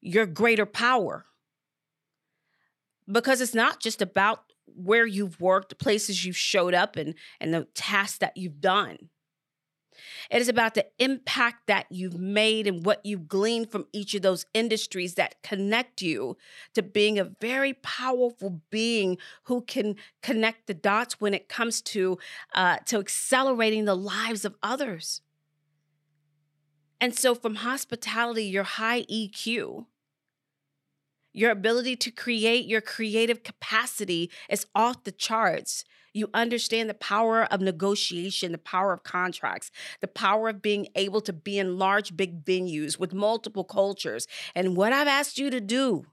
your 0.00 0.26
greater 0.26 0.66
power. 0.66 1.26
Because 3.10 3.40
it's 3.40 3.54
not 3.54 3.80
just 3.80 4.02
about 4.02 4.40
where 4.66 5.06
you've 5.06 5.40
worked, 5.40 5.68
the 5.68 5.76
places 5.76 6.24
you've 6.24 6.36
showed 6.36 6.74
up, 6.74 6.96
and, 6.96 7.14
and 7.40 7.54
the 7.54 7.66
tasks 7.74 8.18
that 8.18 8.36
you've 8.36 8.60
done. 8.60 9.10
It 10.30 10.40
is 10.40 10.48
about 10.48 10.74
the 10.74 10.86
impact 10.98 11.66
that 11.66 11.86
you've 11.90 12.18
made 12.18 12.66
and 12.66 12.84
what 12.84 13.04
you've 13.04 13.28
gleaned 13.28 13.70
from 13.70 13.86
each 13.92 14.14
of 14.14 14.22
those 14.22 14.46
industries 14.54 15.14
that 15.14 15.42
connect 15.42 16.02
you 16.02 16.36
to 16.74 16.82
being 16.82 17.18
a 17.18 17.24
very 17.40 17.74
powerful 17.74 18.60
being 18.70 19.18
who 19.44 19.62
can 19.62 19.96
connect 20.22 20.66
the 20.66 20.74
dots 20.74 21.20
when 21.20 21.34
it 21.34 21.48
comes 21.48 21.80
to 21.82 22.18
uh, 22.54 22.78
to 22.86 22.98
accelerating 22.98 23.84
the 23.84 23.96
lives 23.96 24.44
of 24.44 24.56
others. 24.62 25.22
And 27.00 27.14
so, 27.14 27.34
from 27.34 27.56
hospitality, 27.56 28.44
your 28.44 28.64
high 28.64 29.02
EQ, 29.02 29.86
your 31.36 31.50
ability 31.50 31.94
to 31.96 32.10
create, 32.10 32.64
your 32.64 32.80
creative 32.80 33.42
capacity 33.42 34.30
is 34.48 34.66
off 34.74 35.04
the 35.04 35.12
charts. 35.12 35.84
You 36.14 36.30
understand 36.32 36.88
the 36.88 36.94
power 36.94 37.44
of 37.44 37.60
negotiation, 37.60 38.52
the 38.52 38.58
power 38.58 38.94
of 38.94 39.02
contracts, 39.02 39.70
the 40.00 40.08
power 40.08 40.48
of 40.48 40.62
being 40.62 40.88
able 40.94 41.20
to 41.20 41.34
be 41.34 41.58
in 41.58 41.78
large, 41.78 42.16
big 42.16 42.42
venues 42.42 42.98
with 42.98 43.12
multiple 43.12 43.64
cultures. 43.64 44.26
And 44.54 44.78
what 44.78 44.94
I've 44.94 45.08
asked 45.08 45.36
you 45.36 45.50
to 45.50 45.60
do 45.60 46.06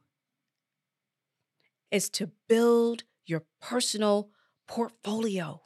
is 1.89 2.09
to 2.09 2.29
build 2.49 3.05
your 3.25 3.43
personal 3.62 4.29
portfolio. 4.67 5.62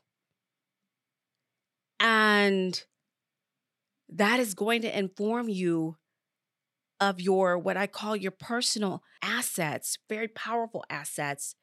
And 2.00 2.80
that 4.08 4.39
is 4.39 4.54
going 4.54 4.84
to 4.84 4.96
inform 4.96 5.50
you 5.50 5.98
of 7.00 7.22
your 7.22 7.58
what 7.58 7.78
I 7.78 7.88
call 7.88 8.16
your 8.16 8.32
personal 8.32 9.04
assets, 9.22 9.98
very 10.10 10.28
powerful 10.28 10.84
assets 10.90 11.56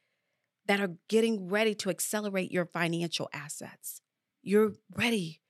that 0.66 0.80
are 0.80 0.96
getting 1.08 1.48
ready 1.48 1.74
to 1.74 1.90
accelerate 1.90 2.50
your 2.50 2.66
financial 2.66 3.28
assets. 3.32 4.00
You're 4.42 4.72
ready 4.94 5.40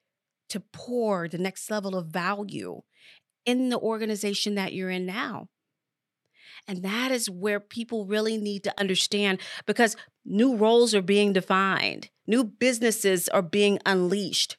to 0.48 0.60
pour 0.60 1.28
the 1.28 1.38
next 1.38 1.70
level 1.70 1.96
of 1.96 2.08
value 2.08 2.82
in 3.44 3.68
the 3.68 3.78
organization 3.78 4.54
that 4.54 4.72
you're 4.72 4.90
in 4.90 5.06
now. 5.06 5.48
And 6.66 6.82
that 6.82 7.10
is 7.10 7.28
where 7.28 7.60
people 7.60 8.06
really 8.06 8.38
need 8.38 8.64
to 8.64 8.80
understand 8.80 9.40
because 9.66 9.96
new 10.24 10.56
roles 10.56 10.94
are 10.94 11.02
being 11.02 11.32
defined, 11.32 12.10
new 12.26 12.44
businesses 12.44 13.28
are 13.28 13.42
being 13.42 13.78
unleashed. 13.84 14.56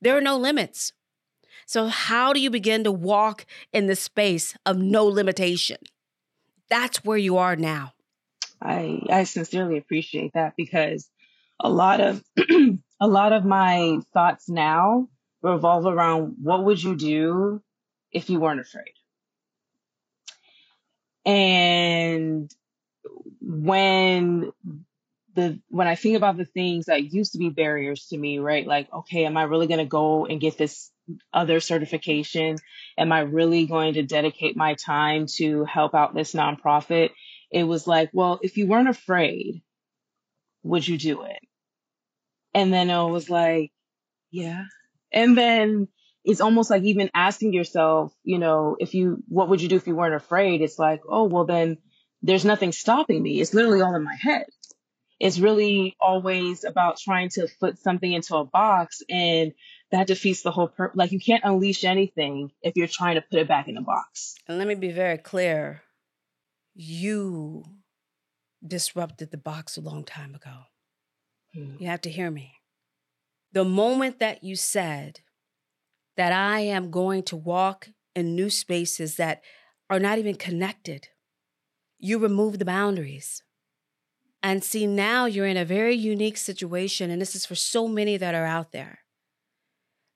There 0.00 0.16
are 0.16 0.22
no 0.22 0.36
limits. 0.36 0.92
So, 1.70 1.86
how 1.86 2.32
do 2.32 2.40
you 2.40 2.50
begin 2.50 2.82
to 2.82 2.90
walk 2.90 3.46
in 3.72 3.86
the 3.86 3.94
space 3.94 4.56
of 4.66 4.76
no 4.76 5.04
limitation? 5.06 5.76
That's 6.68 7.04
where 7.04 7.16
you 7.16 7.36
are 7.36 7.54
now. 7.54 7.92
I 8.60 9.02
I 9.08 9.22
sincerely 9.22 9.78
appreciate 9.78 10.32
that 10.34 10.54
because 10.56 11.08
a 11.60 11.70
lot 11.70 12.00
of 12.00 12.24
a 13.00 13.06
lot 13.06 13.32
of 13.32 13.44
my 13.44 14.00
thoughts 14.12 14.48
now 14.48 15.06
revolve 15.42 15.86
around 15.86 16.38
what 16.42 16.64
would 16.64 16.82
you 16.82 16.96
do 16.96 17.62
if 18.10 18.28
you 18.30 18.40
weren't 18.40 18.58
afraid? 18.58 18.94
And 21.24 22.50
when 23.40 24.50
the 25.36 25.60
when 25.68 25.86
I 25.86 25.94
think 25.94 26.16
about 26.16 26.36
the 26.36 26.44
things 26.44 26.86
that 26.86 27.12
used 27.12 27.34
to 27.34 27.38
be 27.38 27.48
barriers 27.48 28.08
to 28.08 28.18
me, 28.18 28.40
right? 28.40 28.66
Like, 28.66 28.92
okay, 28.92 29.24
am 29.24 29.36
I 29.36 29.44
really 29.44 29.68
going 29.68 29.78
to 29.78 29.84
go 29.86 30.26
and 30.26 30.40
get 30.40 30.58
this 30.58 30.89
other 31.32 31.60
certification? 31.60 32.56
Am 32.98 33.12
I 33.12 33.20
really 33.20 33.66
going 33.66 33.94
to 33.94 34.02
dedicate 34.02 34.56
my 34.56 34.74
time 34.74 35.26
to 35.36 35.64
help 35.64 35.94
out 35.94 36.14
this 36.14 36.32
nonprofit? 36.32 37.10
It 37.50 37.64
was 37.64 37.86
like, 37.86 38.10
well, 38.12 38.38
if 38.42 38.56
you 38.56 38.66
weren't 38.66 38.88
afraid, 38.88 39.62
would 40.62 40.86
you 40.86 40.98
do 40.98 41.22
it? 41.22 41.38
And 42.54 42.72
then 42.72 42.90
it 42.90 43.08
was 43.08 43.30
like, 43.30 43.72
yeah. 44.30 44.64
And 45.12 45.36
then 45.36 45.88
it's 46.24 46.40
almost 46.40 46.70
like 46.70 46.82
even 46.82 47.10
asking 47.14 47.52
yourself, 47.52 48.12
you 48.22 48.38
know, 48.38 48.76
if 48.78 48.94
you, 48.94 49.22
what 49.28 49.48
would 49.48 49.62
you 49.62 49.68
do 49.68 49.76
if 49.76 49.86
you 49.86 49.96
weren't 49.96 50.14
afraid? 50.14 50.60
It's 50.60 50.78
like, 50.78 51.00
oh, 51.08 51.24
well, 51.24 51.46
then 51.46 51.78
there's 52.22 52.44
nothing 52.44 52.72
stopping 52.72 53.22
me. 53.22 53.40
It's 53.40 53.54
literally 53.54 53.80
all 53.80 53.94
in 53.94 54.04
my 54.04 54.16
head 54.20 54.46
it's 55.20 55.38
really 55.38 55.96
always 56.00 56.64
about 56.64 56.98
trying 56.98 57.28
to 57.28 57.46
put 57.60 57.78
something 57.78 58.10
into 58.10 58.34
a 58.36 58.44
box 58.44 59.02
and 59.08 59.52
that 59.90 60.06
defeats 60.06 60.42
the 60.42 60.50
whole 60.50 60.68
purpose. 60.68 60.96
Like 60.96 61.12
you 61.12 61.20
can't 61.20 61.44
unleash 61.44 61.84
anything 61.84 62.52
if 62.62 62.76
you're 62.76 62.86
trying 62.86 63.16
to 63.16 63.22
put 63.22 63.38
it 63.38 63.48
back 63.48 63.68
in 63.68 63.74
the 63.74 63.80
box. 63.80 64.34
And 64.46 64.58
let 64.58 64.68
me 64.68 64.74
be 64.74 64.92
very 64.92 65.18
clear. 65.18 65.82
You 66.74 67.64
disrupted 68.66 69.30
the 69.30 69.38
box 69.38 69.76
a 69.76 69.80
long 69.80 70.04
time 70.04 70.34
ago. 70.34 70.64
Hmm. 71.54 71.76
You 71.78 71.88
have 71.88 72.00
to 72.02 72.10
hear 72.10 72.30
me. 72.30 72.54
The 73.52 73.64
moment 73.64 74.20
that 74.20 74.44
you 74.44 74.54
said 74.54 75.20
that 76.16 76.32
I 76.32 76.60
am 76.60 76.90
going 76.90 77.24
to 77.24 77.36
walk 77.36 77.88
in 78.14 78.36
new 78.36 78.50
spaces 78.50 79.16
that 79.16 79.42
are 79.88 79.98
not 79.98 80.18
even 80.18 80.36
connected, 80.36 81.08
you 81.98 82.18
remove 82.18 82.58
the 82.58 82.64
boundaries. 82.64 83.42
And 84.42 84.62
see, 84.62 84.86
now 84.86 85.26
you're 85.26 85.46
in 85.46 85.56
a 85.56 85.64
very 85.64 85.94
unique 85.94 86.36
situation. 86.36 87.10
And 87.10 87.20
this 87.20 87.34
is 87.34 87.44
for 87.44 87.56
so 87.56 87.88
many 87.88 88.16
that 88.16 88.34
are 88.34 88.46
out 88.46 88.72
there 88.72 89.00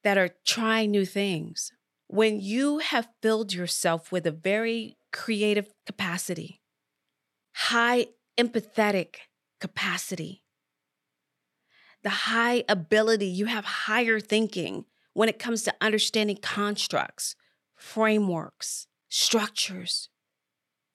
that 0.04 0.18
are 0.18 0.30
trying 0.46 0.90
new 0.90 1.04
things. 1.04 1.72
When 2.06 2.40
you 2.40 2.78
have 2.78 3.08
filled 3.22 3.52
yourself 3.52 4.12
with 4.12 4.26
a 4.26 4.30
very 4.30 4.96
creative 5.12 5.72
capacity, 5.86 6.60
high 7.54 8.06
empathetic 8.38 9.16
capacity, 9.60 10.44
the 12.02 12.10
high 12.10 12.64
ability, 12.68 13.26
you 13.26 13.46
have 13.46 13.64
higher 13.64 14.20
thinking 14.20 14.84
when 15.14 15.28
it 15.28 15.38
comes 15.38 15.62
to 15.62 15.74
understanding 15.80 16.36
constructs, 16.36 17.34
frameworks, 17.74 18.86
structures, 19.08 20.10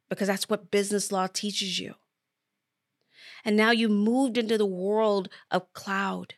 because 0.10 0.28
that's 0.28 0.50
what 0.50 0.70
business 0.70 1.12
law 1.12 1.26
teaches 1.26 1.80
you. 1.80 1.96
And 3.44 3.58
now 3.58 3.72
you 3.72 3.90
moved 3.90 4.38
into 4.38 4.58
the 4.58 4.66
world 4.66 5.30
of 5.50 5.74
cloud, 5.74 6.36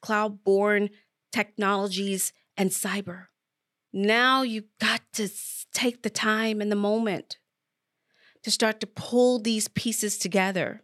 cloud 0.00 0.42
born 0.42 0.90
technologies 1.32 2.32
and 2.56 2.70
cyber. 2.70 3.26
Now 3.92 4.42
you've 4.42 4.68
got 4.80 5.02
to 5.14 5.28
take 5.72 6.02
the 6.02 6.10
time 6.10 6.60
and 6.60 6.70
the 6.70 6.76
moment 6.76 7.38
to 8.42 8.50
start 8.50 8.80
to 8.80 8.86
pull 8.86 9.38
these 9.38 9.68
pieces 9.68 10.18
together 10.18 10.82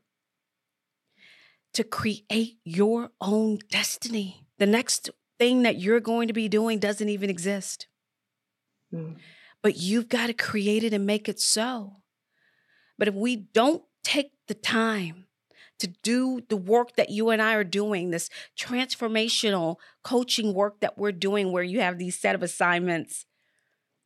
to 1.75 1.85
create 1.85 2.59
your 2.65 3.11
own 3.21 3.59
destiny. 3.71 4.47
The 4.59 4.67
next 4.67 5.11
thing 5.39 5.63
that 5.63 5.79
you're 5.79 6.01
going 6.01 6.29
to 6.29 6.35
be 6.35 6.49
doing 6.49 6.79
doesn't 6.79 7.09
even 7.09 7.29
exist. 7.29 7.89
Mm. 8.93 9.17
But 9.63 9.77
you've 9.77 10.09
got 10.09 10.29
to 10.29 10.35
create 10.35 10.85
it 10.85 10.93
and 10.93 11.05
make 11.05 11.29
it 11.29 11.41
so. 11.41 11.97
But 12.97 13.09
if 13.09 13.15
we 13.15 13.37
don't 13.37 13.83
take 14.05 14.31
the 14.47 14.55
time 14.55 15.24
to 15.79 15.89
do 15.89 16.41
the 16.49 16.57
work 16.57 16.97
that 16.97 17.11
you 17.11 17.31
and 17.31 17.43
I 17.43 17.55
are 17.55 17.65
doing, 17.65 18.11
this 18.11 18.31
transformational 18.59 19.77
coaching 20.03 20.55
work 20.55 20.81
that 20.81 20.97
we're 20.97 21.13
doing, 21.13 21.53
where 21.53 21.63
you 21.63 21.81
have 21.81 21.99
these 21.99 22.19
set 22.19 22.35
of 22.35 22.43
assignments 22.43 23.27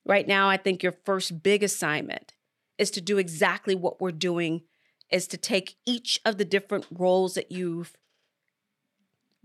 Right 0.09 0.26
now, 0.26 0.48
I 0.48 0.57
think 0.57 0.83
your 0.83 0.96
first 1.04 1.42
big 1.42 1.62
assignment 1.62 2.33
is 2.78 2.90
to 2.92 3.00
do 3.02 3.18
exactly 3.18 3.74
what 3.74 4.00
we're 4.00 4.11
doing 4.11 4.62
is 5.11 5.26
to 5.28 5.37
take 5.37 5.76
each 5.85 6.18
of 6.24 6.38
the 6.38 6.46
different 6.46 6.87
roles 6.90 7.35
that 7.35 7.52
you've 7.52 7.94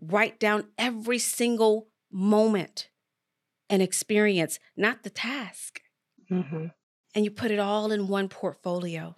write 0.02 0.40
down 0.40 0.66
every 0.78 1.20
single 1.20 1.90
moment 2.10 2.90
and 3.70 3.82
experience, 3.82 4.58
not 4.78 5.04
the 5.04 5.10
task. 5.10 5.82
Mm-hmm. 6.32 6.68
And 7.14 7.26
you 7.26 7.32
put 7.32 7.52
it 7.52 7.60
all 7.60 7.92
in 7.92 8.08
one 8.08 8.30
portfolio 8.30 9.18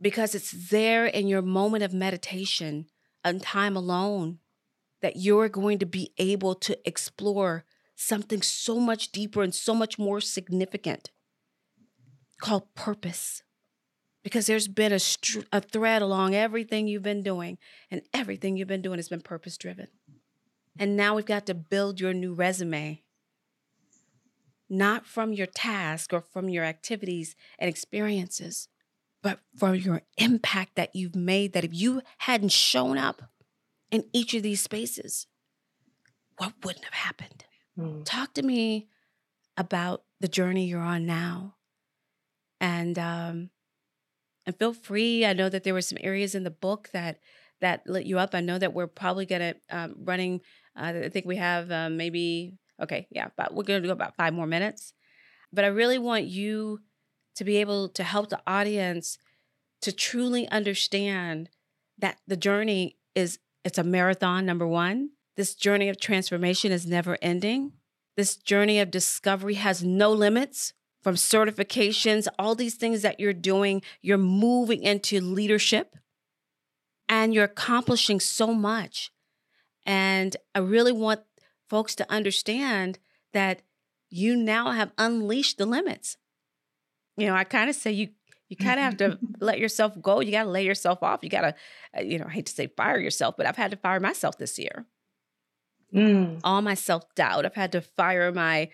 because 0.00 0.34
it's 0.34 0.70
there 0.70 1.06
in 1.06 1.26
your 1.26 1.42
moment 1.42 1.84
of 1.84 1.92
meditation 1.92 2.86
and 3.24 3.42
time 3.42 3.76
alone 3.76 4.38
that 5.00 5.16
you're 5.16 5.48
going 5.48 5.78
to 5.78 5.86
be 5.86 6.12
able 6.18 6.54
to 6.54 6.78
explore 6.86 7.64
something 7.94 8.42
so 8.42 8.78
much 8.78 9.10
deeper 9.10 9.42
and 9.42 9.54
so 9.54 9.74
much 9.74 9.98
more 9.98 10.20
significant 10.20 11.10
called 12.40 12.74
purpose. 12.74 13.42
Because 14.22 14.46
there's 14.46 14.68
been 14.68 14.92
a, 14.92 14.98
str- 14.98 15.40
a 15.52 15.60
thread 15.60 16.02
along 16.02 16.34
everything 16.34 16.86
you've 16.86 17.02
been 17.02 17.22
doing, 17.22 17.58
and 17.90 18.02
everything 18.12 18.56
you've 18.56 18.68
been 18.68 18.82
doing 18.82 18.98
has 18.98 19.08
been 19.08 19.20
purpose 19.20 19.56
driven. 19.56 19.88
And 20.78 20.96
now 20.96 21.14
we've 21.14 21.24
got 21.24 21.46
to 21.46 21.54
build 21.54 22.00
your 22.00 22.12
new 22.12 22.34
resume, 22.34 23.02
not 24.68 25.06
from 25.06 25.32
your 25.32 25.46
task 25.46 26.12
or 26.12 26.20
from 26.20 26.48
your 26.48 26.64
activities 26.64 27.34
and 27.58 27.68
experiences, 27.68 28.68
but 29.22 29.40
from 29.56 29.74
your 29.74 30.02
impact 30.16 30.76
that 30.76 30.94
you've 30.94 31.16
made. 31.16 31.52
That 31.52 31.64
if 31.64 31.74
you 31.74 32.02
hadn't 32.18 32.52
shown 32.52 32.98
up 32.98 33.22
in 33.90 34.04
each 34.12 34.34
of 34.34 34.42
these 34.42 34.62
spaces, 34.62 35.26
what 36.36 36.52
wouldn't 36.64 36.84
have 36.84 36.94
happened? 36.94 37.44
Mm. 37.78 38.04
Talk 38.04 38.34
to 38.34 38.42
me 38.42 38.88
about 39.56 40.04
the 40.20 40.28
journey 40.28 40.66
you're 40.66 40.80
on 40.80 41.06
now. 41.06 41.56
And 42.60 42.98
um, 42.98 43.50
and 44.46 44.56
feel 44.58 44.72
free. 44.72 45.26
I 45.26 45.32
know 45.32 45.48
that 45.48 45.62
there 45.64 45.74
were 45.74 45.82
some 45.82 45.98
areas 46.00 46.34
in 46.34 46.42
the 46.42 46.50
book 46.50 46.90
that 46.92 47.18
that 47.60 47.86
lit 47.86 48.06
you 48.06 48.18
up. 48.18 48.34
I 48.34 48.40
know 48.40 48.58
that 48.58 48.72
we're 48.72 48.86
probably 48.86 49.26
gonna 49.26 49.54
um, 49.70 49.94
running. 50.04 50.40
Uh, 50.76 50.92
I 51.04 51.08
think 51.08 51.26
we 51.26 51.36
have 51.36 51.70
um, 51.70 51.96
maybe 51.96 52.56
okay, 52.82 53.06
yeah, 53.10 53.28
but 53.36 53.54
we're 53.54 53.64
gonna 53.64 53.80
do 53.80 53.90
about 53.90 54.16
five 54.16 54.32
more 54.32 54.46
minutes. 54.46 54.92
But 55.52 55.64
I 55.64 55.68
really 55.68 55.98
want 55.98 56.24
you 56.24 56.80
to 57.38 57.44
be 57.44 57.58
able 57.58 57.88
to 57.88 58.02
help 58.02 58.30
the 58.30 58.40
audience 58.48 59.16
to 59.80 59.92
truly 59.92 60.48
understand 60.48 61.48
that 61.96 62.18
the 62.26 62.36
journey 62.36 62.96
is 63.14 63.38
it's 63.64 63.78
a 63.78 63.84
marathon. 63.84 64.44
Number 64.44 64.66
one, 64.66 65.10
this 65.36 65.54
journey 65.54 65.88
of 65.88 66.00
transformation 66.00 66.72
is 66.72 66.84
never 66.84 67.16
ending. 67.22 67.74
This 68.16 68.36
journey 68.36 68.80
of 68.80 68.90
discovery 68.90 69.54
has 69.54 69.84
no 69.84 70.10
limits 70.10 70.72
from 71.00 71.14
certifications, 71.14 72.26
all 72.40 72.56
these 72.56 72.74
things 72.74 73.02
that 73.02 73.20
you're 73.20 73.32
doing. 73.32 73.82
You're 74.02 74.18
moving 74.18 74.82
into 74.82 75.20
leadership 75.20 75.94
and 77.08 77.32
you're 77.32 77.44
accomplishing 77.44 78.18
so 78.18 78.52
much. 78.52 79.12
And 79.86 80.36
I 80.56 80.58
really 80.58 80.92
want 80.92 81.20
folks 81.68 81.94
to 81.96 82.12
understand 82.12 82.98
that 83.32 83.62
you 84.10 84.34
now 84.34 84.72
have 84.72 84.90
unleashed 84.98 85.58
the 85.58 85.66
limits. 85.66 86.16
You 87.18 87.26
know, 87.26 87.34
I 87.34 87.44
kind 87.44 87.68
of 87.68 87.74
say 87.74 87.90
you 87.90 88.08
you 88.48 88.56
kind 88.56 88.78
of 88.78 88.84
have 88.84 88.96
to 88.98 89.18
let 89.40 89.58
yourself 89.58 90.00
go. 90.00 90.20
You 90.20 90.30
got 90.30 90.44
to 90.44 90.50
lay 90.50 90.64
yourself 90.64 91.02
off. 91.02 91.20
You 91.22 91.28
got 91.28 91.42
to, 91.42 91.54
uh, 91.96 92.00
you 92.00 92.18
know, 92.18 92.26
I 92.26 92.30
hate 92.30 92.46
to 92.46 92.52
say 92.52 92.68
fire 92.68 92.98
yourself, 92.98 93.36
but 93.36 93.44
I've 93.44 93.56
had 93.56 93.72
to 93.72 93.76
fire 93.76 94.00
myself 94.00 94.38
this 94.38 94.58
year. 94.58 94.86
Mm. 95.94 96.40
All 96.44 96.62
my 96.62 96.74
self 96.74 97.14
doubt. 97.14 97.44
I've 97.44 97.54
had 97.54 97.72
to 97.72 97.80
fire 97.80 98.32
my 98.32 98.70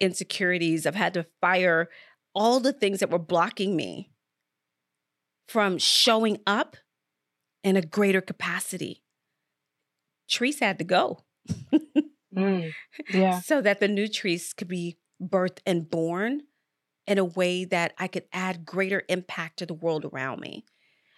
insecurities. 0.00 0.86
I've 0.86 0.94
had 0.94 1.14
to 1.14 1.26
fire 1.40 1.88
all 2.34 2.58
the 2.58 2.72
things 2.72 3.00
that 3.00 3.10
were 3.10 3.18
blocking 3.18 3.76
me 3.76 4.10
from 5.46 5.78
showing 5.78 6.38
up 6.46 6.76
in 7.62 7.76
a 7.76 7.82
greater 7.82 8.20
capacity. 8.20 9.02
Trees 10.28 10.58
had 10.58 10.78
to 10.78 10.84
go. 10.84 11.20
mm. 12.34 12.72
Yeah. 13.10 13.40
So 13.40 13.60
that 13.60 13.80
the 13.80 13.88
new 13.88 14.08
trees 14.08 14.52
could 14.52 14.68
be 14.68 14.96
birthed 15.22 15.58
and 15.66 15.88
born 15.88 16.42
in 17.06 17.18
a 17.18 17.24
way 17.24 17.64
that 17.64 17.94
I 17.98 18.08
could 18.08 18.24
add 18.32 18.64
greater 18.64 19.02
impact 19.08 19.58
to 19.58 19.66
the 19.66 19.74
world 19.74 20.04
around 20.04 20.40
me. 20.40 20.64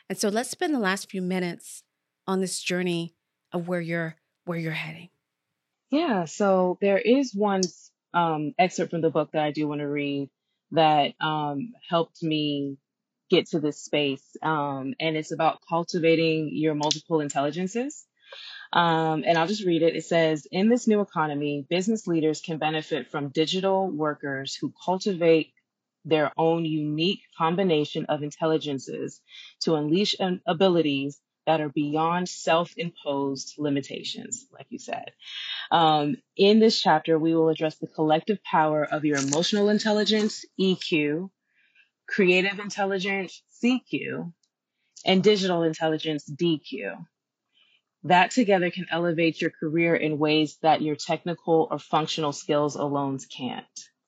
And 0.08 0.18
so 0.18 0.28
let's 0.28 0.50
spend 0.50 0.74
the 0.74 0.78
last 0.78 1.10
few 1.10 1.22
minutes 1.22 1.82
on 2.26 2.40
this 2.40 2.60
journey 2.60 3.14
of 3.52 3.68
where 3.68 3.80
you're 3.80 4.16
where 4.44 4.58
you're 4.58 4.72
heading. 4.72 5.08
Yeah, 5.90 6.24
so 6.24 6.78
there 6.80 6.98
is 6.98 7.34
one 7.34 7.62
um, 8.12 8.54
excerpt 8.58 8.90
from 8.90 9.00
the 9.00 9.10
book 9.10 9.32
that 9.32 9.42
I 9.42 9.50
do 9.50 9.68
want 9.68 9.80
to 9.80 9.88
read 9.88 10.30
that 10.72 11.14
um, 11.20 11.72
helped 11.88 12.22
me 12.22 12.76
get 13.30 13.48
to 13.48 13.60
this 13.60 13.82
space, 13.82 14.24
um, 14.42 14.94
and 15.00 15.16
it's 15.16 15.32
about 15.32 15.60
cultivating 15.68 16.50
your 16.52 16.74
multiple 16.74 17.20
intelligences. 17.20 18.06
Um, 18.72 19.24
and 19.26 19.38
I'll 19.38 19.46
just 19.46 19.64
read 19.64 19.82
it. 19.82 19.96
It 19.96 20.04
says, 20.04 20.46
In 20.50 20.68
this 20.68 20.88
new 20.88 21.00
economy, 21.00 21.64
business 21.68 22.06
leaders 22.06 22.40
can 22.40 22.58
benefit 22.58 23.10
from 23.10 23.28
digital 23.28 23.88
workers 23.88 24.56
who 24.60 24.72
cultivate 24.84 25.52
their 26.06 26.32
own 26.38 26.64
unique 26.64 27.20
combination 27.36 28.06
of 28.06 28.22
intelligences 28.22 29.20
to 29.60 29.74
unleash 29.74 30.14
abilities 30.46 31.20
that 31.46 31.60
are 31.60 31.68
beyond 31.68 32.28
self 32.28 32.72
imposed 32.76 33.54
limitations, 33.58 34.46
like 34.52 34.66
you 34.70 34.78
said. 34.78 35.12
Um, 35.70 36.16
in 36.36 36.58
this 36.58 36.80
chapter, 36.80 37.18
we 37.18 37.34
will 37.34 37.48
address 37.48 37.76
the 37.76 37.86
collective 37.86 38.42
power 38.42 38.84
of 38.84 39.04
your 39.04 39.18
emotional 39.18 39.68
intelligence, 39.68 40.44
EQ, 40.60 41.30
creative 42.08 42.58
intelligence, 42.58 43.42
CQ, 43.62 44.32
and 45.04 45.22
digital 45.22 45.62
intelligence, 45.62 46.28
DQ. 46.30 47.04
That 48.04 48.30
together 48.30 48.70
can 48.70 48.86
elevate 48.90 49.40
your 49.40 49.50
career 49.50 49.96
in 49.96 50.18
ways 50.18 50.58
that 50.62 50.82
your 50.82 50.94
technical 50.94 51.66
or 51.70 51.78
functional 51.78 52.32
skills 52.32 52.76
alone 52.76 53.18
can't. 53.36 53.64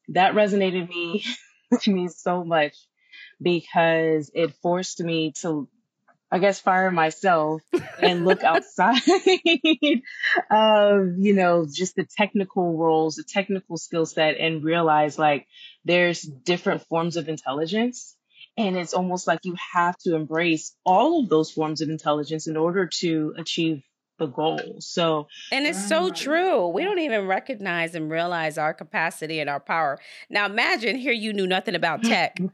That 0.08 0.34
resonated 0.34 0.88
me 0.88 1.24
me 1.86 2.08
so 2.08 2.44
much 2.44 2.76
because 3.40 4.30
it 4.34 4.54
forced 4.62 5.00
me 5.00 5.32
to 5.40 5.68
I 6.30 6.38
guess 6.40 6.60
fire 6.60 6.90
myself 6.90 7.62
and 8.02 8.26
look 8.26 8.44
outside 8.44 9.00
of, 10.50 11.14
you 11.18 11.34
know, 11.34 11.66
just 11.70 11.96
the 11.96 12.04
technical 12.04 12.76
roles, 12.76 13.16
the 13.16 13.24
technical 13.24 13.78
skill 13.78 14.04
set 14.04 14.36
and 14.36 14.62
realize 14.62 15.18
like 15.18 15.46
there's 15.86 16.20
different 16.20 16.86
forms 16.88 17.16
of 17.16 17.28
intelligence. 17.28 18.14
And 18.58 18.76
it's 18.76 18.92
almost 18.92 19.26
like 19.26 19.40
you 19.44 19.56
have 19.72 19.96
to 19.98 20.16
embrace 20.16 20.76
all 20.84 21.22
of 21.22 21.30
those 21.30 21.50
forms 21.50 21.80
of 21.80 21.88
intelligence 21.88 22.46
in 22.46 22.56
order 22.56 22.88
to 22.98 23.34
achieve 23.38 23.82
the 24.18 24.26
goal. 24.26 24.76
So, 24.80 25.28
and 25.50 25.66
it's 25.66 25.88
so 25.88 26.10
true. 26.10 26.68
We 26.68 26.84
don't 26.84 26.98
even 26.98 27.26
recognize 27.26 27.94
and 27.94 28.10
realize 28.10 28.58
our 28.58 28.74
capacity 28.74 29.40
and 29.40 29.48
our 29.48 29.60
power. 29.60 29.98
Now, 30.28 30.46
imagine 30.46 30.96
here 30.96 31.12
you 31.12 31.32
knew 31.32 31.46
nothing 31.46 31.74
about 31.74 32.02
tech. 32.02 32.38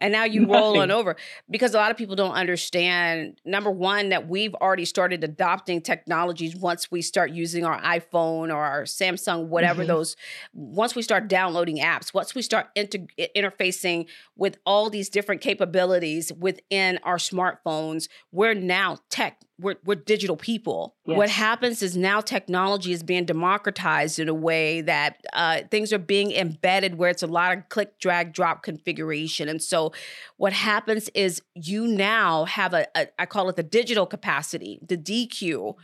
and 0.00 0.12
now 0.12 0.24
you 0.24 0.46
roll 0.46 0.80
on 0.80 0.90
over 0.90 1.14
because 1.48 1.74
a 1.74 1.76
lot 1.76 1.90
of 1.90 1.96
people 1.96 2.16
don't 2.16 2.32
understand 2.32 3.38
number 3.44 3.70
one 3.70 4.08
that 4.08 4.26
we've 4.28 4.54
already 4.54 4.84
started 4.84 5.22
adopting 5.22 5.80
technologies 5.80 6.56
once 6.56 6.90
we 6.90 7.02
start 7.02 7.30
using 7.30 7.64
our 7.64 7.80
iphone 7.82 8.52
or 8.52 8.64
our 8.64 8.82
samsung 8.84 9.46
whatever 9.46 9.82
mm-hmm. 9.82 9.88
those 9.88 10.16
once 10.52 10.94
we 10.94 11.02
start 11.02 11.28
downloading 11.28 11.78
apps 11.78 12.12
once 12.12 12.34
we 12.34 12.42
start 12.42 12.68
inter- 12.74 13.06
interfacing 13.36 14.06
with 14.36 14.58
all 14.64 14.90
these 14.90 15.08
different 15.08 15.40
capabilities 15.40 16.32
within 16.32 16.98
our 17.02 17.18
smartphones 17.18 18.08
we're 18.32 18.54
now 18.54 18.98
tech 19.10 19.40
we're, 19.60 19.76
we're 19.84 19.94
digital 19.94 20.36
people. 20.36 20.96
Yes. 21.04 21.16
What 21.16 21.30
happens 21.30 21.82
is 21.82 21.96
now 21.96 22.20
technology 22.20 22.92
is 22.92 23.02
being 23.02 23.24
democratized 23.24 24.18
in 24.18 24.28
a 24.28 24.34
way 24.34 24.80
that 24.82 25.20
uh, 25.32 25.62
things 25.70 25.92
are 25.92 25.98
being 25.98 26.32
embedded 26.32 26.96
where 26.96 27.10
it's 27.10 27.22
a 27.22 27.26
lot 27.26 27.56
of 27.56 27.68
click, 27.68 27.98
drag, 27.98 28.32
drop 28.32 28.62
configuration. 28.62 29.48
And 29.48 29.62
so 29.62 29.92
what 30.36 30.52
happens 30.52 31.08
is 31.14 31.42
you 31.54 31.86
now 31.86 32.44
have 32.46 32.74
a, 32.74 32.86
a 32.96 33.08
I 33.18 33.26
call 33.26 33.48
it 33.48 33.56
the 33.56 33.62
digital 33.62 34.06
capacity, 34.06 34.80
the 34.86 34.96
DQ, 34.96 35.74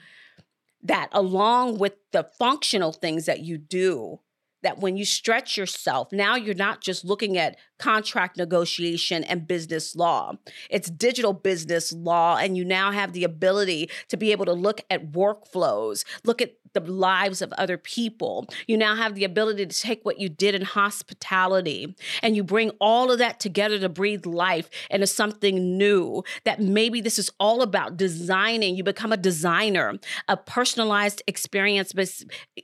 that 0.82 1.08
along 1.12 1.78
with 1.78 1.94
the 2.12 2.28
functional 2.38 2.92
things 2.92 3.26
that 3.26 3.40
you 3.40 3.58
do, 3.58 4.20
that 4.62 4.78
when 4.78 4.96
you 4.96 5.04
stretch 5.04 5.56
yourself, 5.56 6.08
now 6.12 6.36
you're 6.36 6.54
not 6.54 6.80
just 6.80 7.04
looking 7.04 7.36
at 7.36 7.56
contract 7.78 8.36
negotiation 8.36 9.22
and 9.24 9.46
business 9.46 9.94
law. 9.94 10.32
It's 10.70 10.90
digital 10.90 11.32
business 11.32 11.92
law, 11.92 12.36
and 12.36 12.56
you 12.56 12.64
now 12.64 12.90
have 12.90 13.12
the 13.12 13.24
ability 13.24 13.90
to 14.08 14.16
be 14.16 14.32
able 14.32 14.46
to 14.46 14.52
look 14.52 14.80
at 14.90 15.12
workflows, 15.12 16.04
look 16.24 16.40
at 16.40 16.54
the 16.84 16.92
lives 16.92 17.40
of 17.40 17.52
other 17.54 17.78
people. 17.78 18.46
You 18.66 18.76
now 18.76 18.96
have 18.96 19.14
the 19.14 19.24
ability 19.24 19.64
to 19.66 19.76
take 19.76 20.04
what 20.04 20.20
you 20.20 20.28
did 20.28 20.54
in 20.54 20.62
hospitality 20.62 21.96
and 22.22 22.36
you 22.36 22.44
bring 22.44 22.70
all 22.80 23.10
of 23.10 23.18
that 23.18 23.40
together 23.40 23.78
to 23.78 23.88
breathe 23.88 24.26
life 24.26 24.68
into 24.90 25.06
something 25.06 25.78
new. 25.78 26.22
That 26.44 26.60
maybe 26.60 27.00
this 27.00 27.18
is 27.18 27.30
all 27.40 27.62
about 27.62 27.96
designing. 27.96 28.76
You 28.76 28.84
become 28.84 29.12
a 29.12 29.16
designer, 29.16 29.94
a 30.28 30.36
personalized 30.36 31.22
experience, 31.26 31.94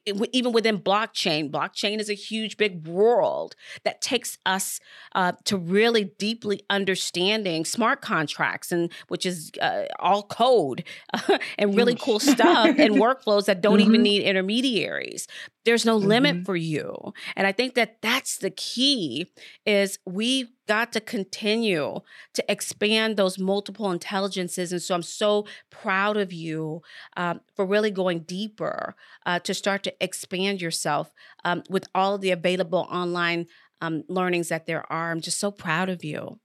even 0.07 0.53
within 0.53 0.79
blockchain. 0.79 1.51
Blockchain 1.51 1.82
blockchain 1.83 2.01
is 2.01 2.11
a 2.11 2.15
huge, 2.15 2.57
big 2.57 2.87
world 2.87 3.55
that 3.85 4.01
takes 4.01 4.39
us 4.47 4.81
uh, 5.15 5.33
to 5.45 5.57
really 5.57 6.05
deeply 6.19 6.63
understanding 6.71 7.65
smart 7.65 8.01
contracts, 8.01 8.73
and 8.73 8.93
which 9.09 9.27
is 9.27 9.51
uh, 9.61 9.85
all 9.99 10.23
code 10.23 10.85
and 11.59 11.77
really 11.77 11.95
cool 11.95 12.21
stuff 12.21 12.67
and 12.79 12.95
workflows 12.97 13.47
that 13.47 13.61
don't 13.61 13.79
mm-hmm. 13.79 13.89
even 13.89 14.03
need 14.03 14.23
intermediaries. 14.23 15.27
There's 15.65 15.85
no 15.85 15.99
mm-hmm. 15.99 16.09
limit 16.09 16.47
for 16.47 16.57
you, 16.57 17.13
and 17.37 17.47
I 17.47 17.53
think 17.53 17.75
that 17.75 18.03
that's 18.03 18.39
the 18.39 18.51
key. 18.51 19.31
Is 19.65 19.99
we've 20.05 20.49
got 20.67 20.93
to 20.93 21.01
continue 21.01 22.01
to 22.33 22.45
expand 22.51 23.17
those 23.17 23.39
multiple 23.39 23.91
intelligences. 23.91 24.73
And 24.73 24.81
so 24.81 24.95
I'm 24.95 25.03
so 25.03 25.47
proud 25.71 26.17
of 26.17 26.33
you 26.33 26.83
um, 27.17 27.41
for 27.55 27.67
really 27.67 27.91
going 27.91 28.21
deeper 28.21 28.95
uh, 29.27 29.39
to 29.41 29.55
start 29.55 29.83
to 29.83 29.95
expand 30.01 30.63
yourself 30.63 31.13
um, 31.45 31.63
with 31.69 31.87
all 31.95 32.15
of 32.15 32.21
the 32.21 32.31
available 32.31 32.87
online 32.91 33.47
um, 33.83 34.05
learnings 34.09 34.49
that 34.49 34.67
there 34.67 34.91
are. 34.91 35.11
I'm 35.11 35.21
just 35.21 35.39
so 35.39 35.51
proud 35.51 35.89
of 35.89 36.05
you. 36.05 36.39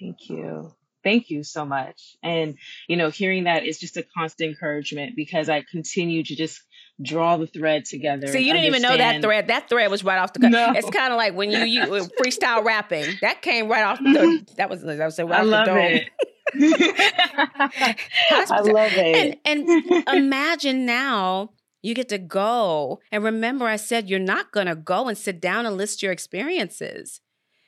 Thank 0.00 0.28
you. 0.28 0.74
Thank 1.04 1.30
you 1.30 1.44
so 1.44 1.64
much. 1.64 2.16
And, 2.22 2.58
you 2.88 2.96
know, 2.96 3.10
hearing 3.10 3.44
that 3.44 3.64
is 3.64 3.78
just 3.78 3.96
a 3.96 4.04
constant 4.16 4.50
encouragement 4.50 5.14
because 5.14 5.48
I 5.48 5.62
continue 5.70 6.24
to 6.24 6.34
just 6.34 6.60
draw 7.00 7.36
the 7.36 7.46
thread 7.46 7.84
together. 7.84 8.26
See, 8.28 8.40
you 8.40 8.52
didn't 8.52 8.66
even 8.66 8.82
know 8.82 8.96
that 8.96 9.22
thread. 9.22 9.48
That 9.48 9.68
thread 9.68 9.90
was 9.90 10.02
right 10.02 10.18
off 10.18 10.32
the 10.32 10.40
cut. 10.40 10.50
No. 10.50 10.72
It's 10.74 10.90
kind 10.90 11.12
of 11.12 11.16
like 11.16 11.34
when 11.34 11.50
you, 11.50 11.64
you 11.64 11.82
freestyle 12.20 12.64
rapping. 12.64 13.04
That 13.20 13.42
came 13.42 13.68
right 13.68 13.84
off 13.84 13.98
the. 13.98 14.44
That 14.56 14.70
was 14.70 14.82
that 14.82 14.98
was 14.98 15.18
right 15.18 15.30
I 15.30 15.42
love 15.42 15.68
it. 15.68 16.08
I 16.54 18.60
love 18.60 18.92
it. 18.94 19.40
And, 19.44 19.68
and 19.68 20.08
imagine 20.08 20.86
now 20.86 21.50
you 21.82 21.94
get 21.94 22.08
to 22.10 22.18
go. 22.18 23.00
And 23.12 23.22
remember, 23.22 23.66
I 23.66 23.76
said 23.76 24.08
you're 24.08 24.18
not 24.18 24.52
going 24.52 24.66
to 24.66 24.76
go 24.76 25.08
and 25.08 25.18
sit 25.18 25.40
down 25.40 25.66
and 25.66 25.76
list 25.76 26.02
your 26.02 26.12
experiences. 26.12 27.20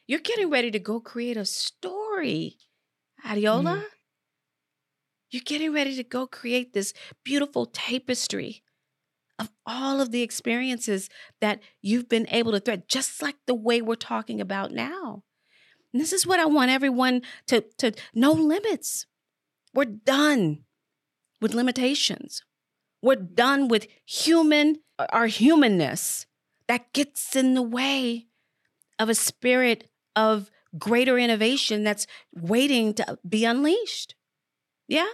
You're 0.07 0.21
getting 0.21 0.49
ready 0.49 0.71
to 0.71 0.79
go 0.79 1.01
create 1.01 1.37
a 1.37 1.45
story, 1.45 2.57
Adeola. 3.27 3.79
Mm. 3.79 3.85
You're 5.31 5.43
getting 5.45 5.75
ready 5.75 5.95
to 5.97 6.03
go 6.03 6.27
create 6.27 6.73
this 6.73 6.95
beautiful 7.23 7.67
tapestry 7.67 8.63
of 9.39 9.51
all 9.67 10.01
of 10.01 10.11
the 10.11 10.23
experiences 10.23 11.09
that 11.41 11.61
you've 11.81 12.09
been 12.09 12.27
able 12.31 12.53
to 12.53 12.61
thread, 12.61 12.89
just 12.89 13.23
like 13.23 13.37
the 13.47 13.55
way 13.55 13.81
we're 13.81 13.95
talking 13.95 14.41
about 14.41 14.73
now. 14.73 15.23
And 15.93 16.03
this 16.03 16.13
is 16.13 16.27
what 16.27 16.41
I 16.41 16.47
want 16.47 16.71
everyone 16.71 17.23
to, 17.47 17.65
to 17.79 17.93
no 18.15 18.33
limits. 18.33 19.07
We're 19.75 19.85
done 19.85 20.65
with 21.41 21.55
limitations. 21.55 22.43
We're 23.01 23.17
done 23.17 23.69
with 23.69 23.87
human, 24.05 24.79
our 25.11 25.27
humanness 25.27 26.27
that 26.67 26.93
gets 26.93 27.37
in 27.37 27.55
the 27.55 27.63
way 27.63 28.27
of 28.99 29.09
a 29.09 29.15
spirit 29.15 29.89
of 30.17 30.51
greater 30.77 31.19
innovation 31.19 31.85
that's 31.85 32.07
waiting 32.35 32.93
to 32.95 33.19
be 33.27 33.45
unleashed. 33.45 34.15
Yeah? 34.89 35.09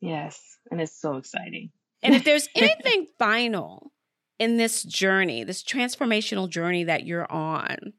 Yes. 0.00 0.58
And 0.70 0.80
it's 0.80 0.98
so 0.98 1.16
exciting. 1.16 1.70
And 2.02 2.14
if 2.14 2.24
there's 2.24 2.48
anything 2.54 3.06
final 3.18 3.92
in 4.38 4.56
this 4.56 4.82
journey, 4.82 5.44
this 5.44 5.62
transformational 5.62 6.48
journey 6.48 6.84
that 6.84 7.04
you're 7.04 7.30
on, 7.30 7.92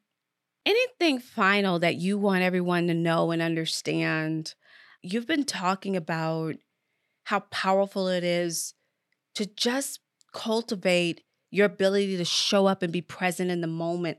anything 0.65 1.19
final 1.19 1.79
that 1.79 1.95
you 1.95 2.17
want 2.17 2.43
everyone 2.43 2.87
to 2.87 2.93
know 2.93 3.31
and 3.31 3.41
understand, 3.41 4.55
you've 5.01 5.27
been 5.27 5.43
talking 5.43 5.95
about 5.95 6.55
how 7.25 7.39
powerful 7.39 8.07
it 8.07 8.23
is 8.23 8.73
to 9.35 9.45
just 9.45 9.99
cultivate 10.33 11.21
your 11.51 11.65
ability 11.65 12.17
to 12.17 12.25
show 12.25 12.65
up 12.65 12.81
and 12.81 12.93
be 12.93 13.01
present 13.01 13.51
in 13.51 13.61
the 13.61 13.67
moment. 13.67 14.17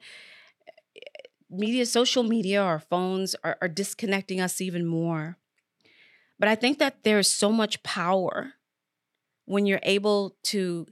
Media, 1.51 1.85
social 1.87 2.22
media, 2.22 2.62
our 2.62 2.78
phones 2.78 3.35
are, 3.43 3.57
are 3.61 3.68
disconnecting 3.68 4.41
us 4.41 4.61
even 4.61 4.87
more. 4.87 5.37
But 6.39 6.49
I 6.49 6.55
think 6.55 6.78
that 6.78 7.05
there's 7.05 7.30
so 7.30 7.53
much 7.53 7.83
power 7.83 8.55
when 9.45 9.66
you're 9.66 9.80
able 9.82 10.36
to 10.45 10.86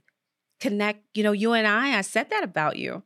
connect, 0.59 1.03
you 1.13 1.23
know, 1.23 1.31
you 1.31 1.53
and 1.53 1.67
I, 1.67 1.97
I 1.97 2.01
said 2.01 2.29
that 2.29 2.43
about 2.43 2.77
you. 2.77 3.03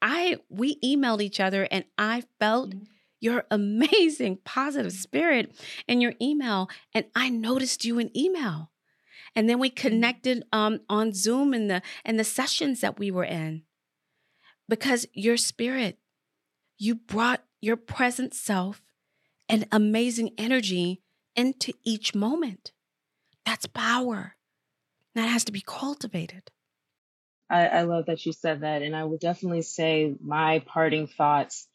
I 0.00 0.38
we 0.48 0.78
emailed 0.80 1.22
each 1.22 1.40
other 1.40 1.66
and 1.70 1.84
I 1.96 2.24
felt 2.38 2.70
mm-hmm. 2.70 2.84
your 3.20 3.44
amazing 3.50 4.38
positive 4.44 4.92
spirit 4.92 5.52
in 5.86 6.00
your 6.00 6.14
email 6.20 6.68
and 6.94 7.06
I 7.14 7.30
noticed 7.30 7.84
you 7.84 7.98
in 7.98 8.16
email. 8.16 8.70
And 9.34 9.48
then 9.48 9.58
we 9.58 9.70
mm-hmm. 9.70 9.88
connected 9.88 10.44
um, 10.52 10.80
on 10.88 11.12
Zoom 11.12 11.54
in 11.54 11.68
the 11.68 11.82
and 12.04 12.18
the 12.18 12.24
sessions 12.24 12.80
that 12.80 12.98
we 12.98 13.10
were 13.10 13.24
in. 13.24 13.62
Because 14.68 15.06
your 15.12 15.36
spirit, 15.36 15.98
you 16.76 16.94
brought 16.94 17.42
your 17.60 17.76
present 17.76 18.34
self 18.34 18.82
and 19.48 19.66
amazing 19.72 20.32
energy 20.36 21.00
into 21.34 21.72
each 21.84 22.14
moment. 22.14 22.72
That's 23.46 23.66
power. 23.66 24.36
That 25.18 25.30
has 25.30 25.42
to 25.46 25.52
be 25.52 25.64
cultivated. 25.66 26.48
I, 27.50 27.66
I 27.66 27.82
love 27.82 28.06
that 28.06 28.24
you 28.24 28.32
said 28.32 28.60
that. 28.60 28.82
And 28.82 28.94
I 28.94 29.02
would 29.02 29.18
definitely 29.18 29.62
say 29.62 30.14
my 30.22 30.60
parting 30.60 31.08
thoughts 31.08 31.66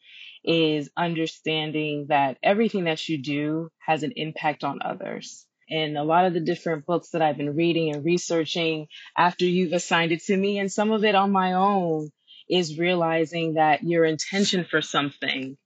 is 0.42 0.88
understanding 0.96 2.06
that 2.08 2.38
everything 2.42 2.84
that 2.84 3.06
you 3.06 3.22
do 3.22 3.68
has 3.86 4.02
an 4.02 4.14
impact 4.16 4.64
on 4.64 4.78
others. 4.82 5.44
And 5.68 5.98
a 5.98 6.04
lot 6.04 6.24
of 6.24 6.32
the 6.32 6.40
different 6.40 6.86
books 6.86 7.10
that 7.10 7.20
I've 7.20 7.36
been 7.36 7.54
reading 7.54 7.94
and 7.94 8.02
researching 8.02 8.86
after 9.14 9.44
you've 9.44 9.74
assigned 9.74 10.12
it 10.12 10.22
to 10.24 10.36
me, 10.38 10.58
and 10.58 10.72
some 10.72 10.90
of 10.90 11.04
it 11.04 11.14
on 11.14 11.30
my 11.30 11.52
own, 11.52 12.08
is 12.48 12.78
realizing 12.78 13.54
that 13.54 13.82
your 13.82 14.06
intention 14.06 14.64
for 14.64 14.80
something 14.80 15.58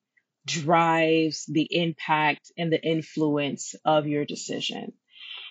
drives 0.44 1.46
the 1.46 1.68
impact 1.70 2.50
and 2.58 2.72
the 2.72 2.82
influence 2.82 3.76
of 3.84 4.08
your 4.08 4.24
decision. 4.24 4.94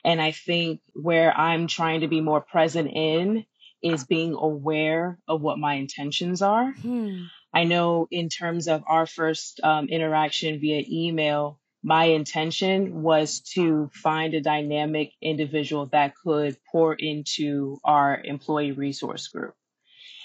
And 0.08 0.22
I 0.22 0.32
think 0.32 0.80
where 0.94 1.38
I'm 1.38 1.68
trying 1.68 2.00
to 2.00 2.08
be 2.08 2.22
more 2.22 2.40
present 2.40 2.90
in 2.90 3.46
is 3.84 4.06
being 4.06 4.36
aware 4.36 5.20
of 5.28 5.42
what 5.42 5.60
my 5.60 5.74
intentions 5.74 6.42
are. 6.42 6.72
Hmm. 6.72 7.24
I 7.54 7.66
know 7.66 8.08
in 8.10 8.30
terms 8.30 8.70
of 8.70 8.86
our 8.88 9.06
first 9.06 9.60
um, 9.62 9.90
interaction 9.90 10.62
via 10.62 10.82
email, 10.90 11.60
my 11.84 12.06
intention 12.06 13.04
was 13.04 13.42
to 13.56 13.90
find 13.94 14.34
a 14.34 14.40
dynamic 14.42 15.12
individual 15.22 15.88
that 15.88 16.14
could 16.16 16.56
pour 16.72 16.94
into 16.94 17.78
our 17.84 18.18
employee 18.24 18.72
resource 18.72 19.28
group. 19.28 19.56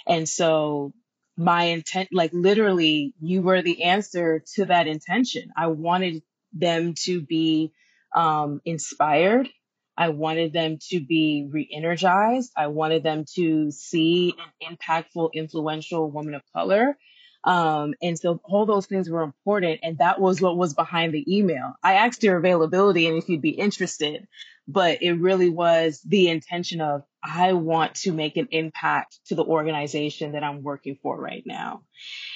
And 0.07 0.29
so 0.29 0.93
my 1.37 1.65
intent, 1.65 2.11
like 2.13 2.33
literally, 2.33 3.15
you 3.21 3.43
were 3.43 3.63
the 3.63 3.83
answer 3.83 4.45
to 4.55 4.67
that 4.67 4.87
intention. 4.87 5.51
I 5.57 5.67
wanted 5.67 6.23
them 6.53 6.95
to 7.05 7.21
be 7.21 7.73
um, 8.15 8.61
inspired 8.65 9.49
I 9.97 10.09
wanted 10.09 10.53
them 10.53 10.79
to 10.91 11.01
be 11.01 11.47
re 11.51 11.69
energized. 11.71 12.53
I 12.57 12.69
wanted 12.69 13.03
them 13.03 13.25
to 13.35 13.71
see 13.71 14.35
an 14.61 14.77
impactful, 14.77 15.31
influential 15.35 16.11
woman 16.11 16.35
of 16.35 16.43
color. 16.55 16.97
Um, 17.45 17.95
and 18.01 18.19
so 18.19 18.41
all 18.45 18.67
those 18.67 18.87
things 18.87 19.11
were 19.11 19.23
important. 19.23 19.81
And 19.83 19.99
that 19.99 20.21
was 20.21 20.41
what 20.41 20.57
was 20.57 20.75
behind 20.75 21.13
the 21.13 21.37
email. 21.37 21.75
I 21.83 21.95
asked 21.95 22.23
your 22.23 22.37
availability 22.37 23.07
and 23.07 23.19
if 23.19 23.29
you'd 23.29 23.43
be 23.43 23.51
interested, 23.51 24.29
but 24.69 25.03
it 25.03 25.15
really 25.15 25.51
was 25.51 26.01
the 26.07 26.29
intention 26.29 26.81
of, 26.81 27.03
I 27.23 27.53
want 27.53 27.97
to 27.97 28.13
make 28.13 28.37
an 28.37 28.49
impact 28.53 29.19
to 29.27 29.35
the 29.35 29.45
organization 29.45 30.33
that 30.33 30.45
I'm 30.45 30.63
working 30.63 30.99
for 31.03 31.21
right 31.21 31.43
now. 31.45 31.83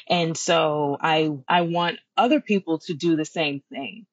And 0.08 0.36
so 0.36 0.96
I, 1.00 1.30
I 1.48 1.62
want 1.62 1.98
other 2.16 2.40
people 2.40 2.80
to 2.86 2.94
do 2.94 3.16
the 3.16 3.24
same 3.24 3.62
thing 3.70 4.06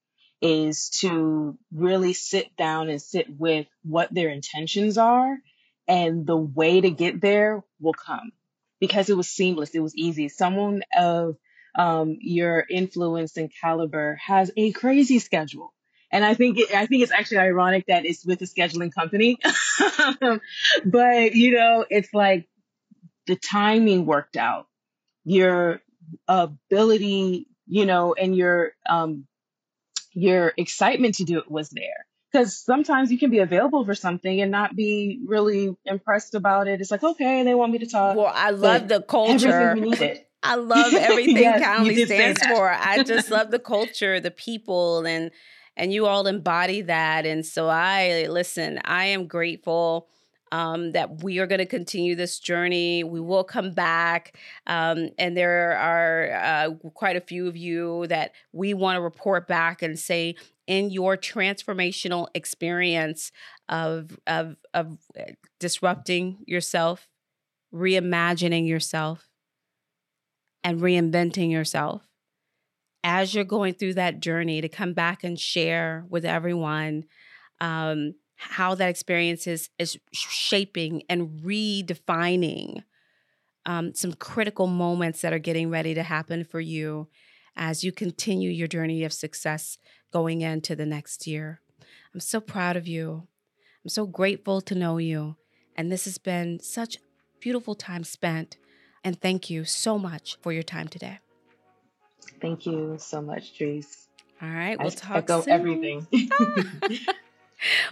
is 0.44 0.90
to 0.90 1.58
really 1.74 2.12
sit 2.12 2.54
down 2.58 2.90
and 2.90 3.02
sit 3.02 3.28
with 3.30 3.66
what 3.84 4.14
their 4.14 4.30
intentions 4.30 4.98
are 4.98 5.38
and 5.88 6.28
the 6.28 6.36
way 6.36 6.82
to 6.82 6.90
get 6.90 7.22
there 7.22 7.64
will 7.80 7.94
come 7.94 8.34
because 8.82 9.10
it 9.10 9.16
was 9.16 9.30
seamless. 9.30 9.74
It 9.74 9.80
was 9.80 9.96
easy. 9.96 10.28
Someone 10.28 10.84
of 10.94 11.38
um, 11.76 12.18
your 12.20 12.66
influence 12.70 13.38
and 13.38 13.50
caliber 13.62 14.20
has 14.22 14.52
a 14.58 14.74
crazy 14.74 15.20
schedule. 15.20 15.74
And 16.12 16.26
I 16.26 16.34
think 16.34 16.60
it, 16.60 16.76
I 16.76 16.88
think 16.88 17.04
it's 17.04 17.12
actually 17.14 17.38
ironic 17.38 17.86
that 17.88 18.06
it's 18.06 18.26
with 18.26 18.42
a 18.42 18.46
scheduling 18.46 18.94
company, 18.94 19.40
but 20.86 21.36
you 21.36 21.54
know, 21.54 21.86
it's 21.90 22.14
like 22.14 22.50
the 23.28 23.38
timing 23.38 24.06
worked 24.06 24.36
out. 24.36 24.68
Your 25.24 25.82
ability, 26.28 27.48
you 27.66 27.86
know, 27.86 28.14
and 28.14 28.36
your 28.36 28.74
um, 28.88 29.26
your 30.14 30.54
excitement 30.58 31.16
to 31.16 31.24
do 31.24 31.40
it 31.40 31.50
was 31.50 31.70
there. 31.70 32.06
Because 32.32 32.58
sometimes 32.58 33.12
you 33.12 33.20
can 33.20 33.30
be 33.30 33.40
available 33.40 33.86
for 33.86 33.94
something 33.94 34.42
and 34.42 34.50
not 34.50 34.76
be 34.76 35.20
really 35.28 35.76
impressed 35.86 36.34
about 36.34 36.68
it. 36.68 36.82
It's 36.82 36.90
like, 36.90 37.04
okay, 37.04 37.44
they 37.44 37.54
want 37.54 37.72
me 37.72 37.78
to 37.80 37.86
talk. 37.86 38.16
Well, 38.16 38.32
I 38.34 38.50
love 38.50 38.88
the 38.88 39.02
culture. 39.02 39.78
I 40.44 40.56
love 40.56 40.94
everything 40.94 41.38
yes, 41.38 41.62
Calendly 41.62 42.06
stands 42.06 42.46
for. 42.46 42.70
I 42.70 43.04
just 43.04 43.32
love 43.32 43.52
the 43.52 43.60
culture, 43.74 44.20
the 44.20 44.32
people, 44.32 45.06
and 45.06 45.32
and 45.78 45.94
you 45.94 46.06
all 46.06 46.28
embody 46.28 46.82
that. 46.82 47.26
And 47.26 47.46
so 47.46 47.70
I 47.70 48.28
listen. 48.30 48.80
I 48.84 49.06
am 49.06 49.28
grateful 49.28 50.10
um, 50.54 50.92
that 50.92 51.24
we 51.24 51.40
are 51.40 51.48
going 51.48 51.60
to 51.60 51.66
continue 51.66 52.16
this 52.16 52.38
journey. 52.38 53.04
We 53.04 53.20
will 53.20 53.44
come 53.44 53.72
back. 53.74 54.38
Um, 54.68 55.10
and 55.18 55.36
there 55.36 55.76
are 55.76 56.32
uh, 56.32 56.90
quite 56.92 57.16
a 57.16 57.22
few 57.22 57.48
of 57.48 57.58
you 57.58 58.06
that 58.08 58.34
we 58.52 58.76
want 58.76 58.98
to 58.98 59.02
report 59.02 59.48
back 59.48 59.82
and 59.82 59.98
say, 59.98 60.36
in 60.68 60.92
your 60.92 61.18
transformational 61.18 62.28
experience 62.36 63.32
of, 63.68 64.16
of, 64.28 64.56
of 64.76 65.00
uh, 65.20 65.32
disrupting 65.60 66.38
yourself, 66.46 67.08
reimagining 67.74 68.68
yourself, 68.68 69.28
and 70.64 70.80
reinventing 70.80 71.52
yourself 71.52 72.04
as 73.04 73.34
you're 73.34 73.44
going 73.44 73.74
through 73.74 73.96
that 73.96 74.20
journey 74.20 74.62
to 74.62 74.70
come 74.70 74.94
back 74.94 75.24
and 75.24 75.40
share 75.40 76.06
with 76.10 76.24
everyone 76.24 77.04
um, 77.60 78.14
how 78.52 78.76
that 78.76 78.90
experience 78.90 79.48
is, 79.48 79.70
is 79.80 79.98
shaping 80.12 81.04
and 81.10 81.42
redefining 81.44 82.84
um, 83.66 83.94
some 83.94 84.14
critical 84.14 84.68
moments 84.68 85.22
that 85.22 85.34
are 85.34 85.40
getting 85.40 85.70
ready 85.70 85.94
to 85.94 86.04
happen 86.04 86.44
for 86.44 86.60
you 86.60 87.08
as 87.56 87.84
you 87.84 87.92
continue 87.92 88.50
your 88.50 88.68
journey 88.68 89.04
of 89.04 89.14
success 89.14 89.78
going 90.12 90.42
into 90.42 90.76
the 90.76 90.86
next 90.86 91.28
year. 91.28 91.62
I'm 92.14 92.20
so 92.20 92.40
proud 92.40 92.76
of 92.76 92.88
you. 92.88 93.28
I'm 93.84 93.90
so 93.90 94.06
grateful 94.06 94.62
to 94.62 94.76
know 94.76 94.98
you. 94.98 95.36
And 95.76 95.92
this 95.92 96.06
has 96.06 96.18
been 96.18 96.60
such 96.60 96.98
beautiful 97.40 97.76
time 97.76 98.04
spent. 98.04 98.58
And 99.04 99.20
thank 99.20 99.50
you 99.50 99.66
so 99.66 99.98
much 99.98 100.38
for 100.42 100.52
your 100.52 100.64
time 100.64 100.88
today. 100.88 101.20
Thank 102.42 102.66
you 102.66 102.96
so 103.00 103.22
much, 103.22 103.58
Trees. 103.58 104.08
All 104.42 104.50
right, 104.50 104.78
we'll 104.78 104.88
I 104.88 104.96
talk 104.96 105.18
echo 105.18 105.42
soon. 105.42 105.54
everything. 105.54 106.08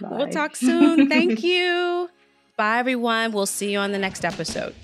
We'll 0.00 0.28
talk 0.28 0.56
soon. 0.56 1.08
Thank 1.08 1.42
you. 1.44 2.10
Bye, 2.56 2.78
everyone. 2.78 3.32
We'll 3.32 3.46
see 3.46 3.72
you 3.72 3.78
on 3.78 3.92
the 3.92 3.98
next 3.98 4.24
episode. 4.24 4.74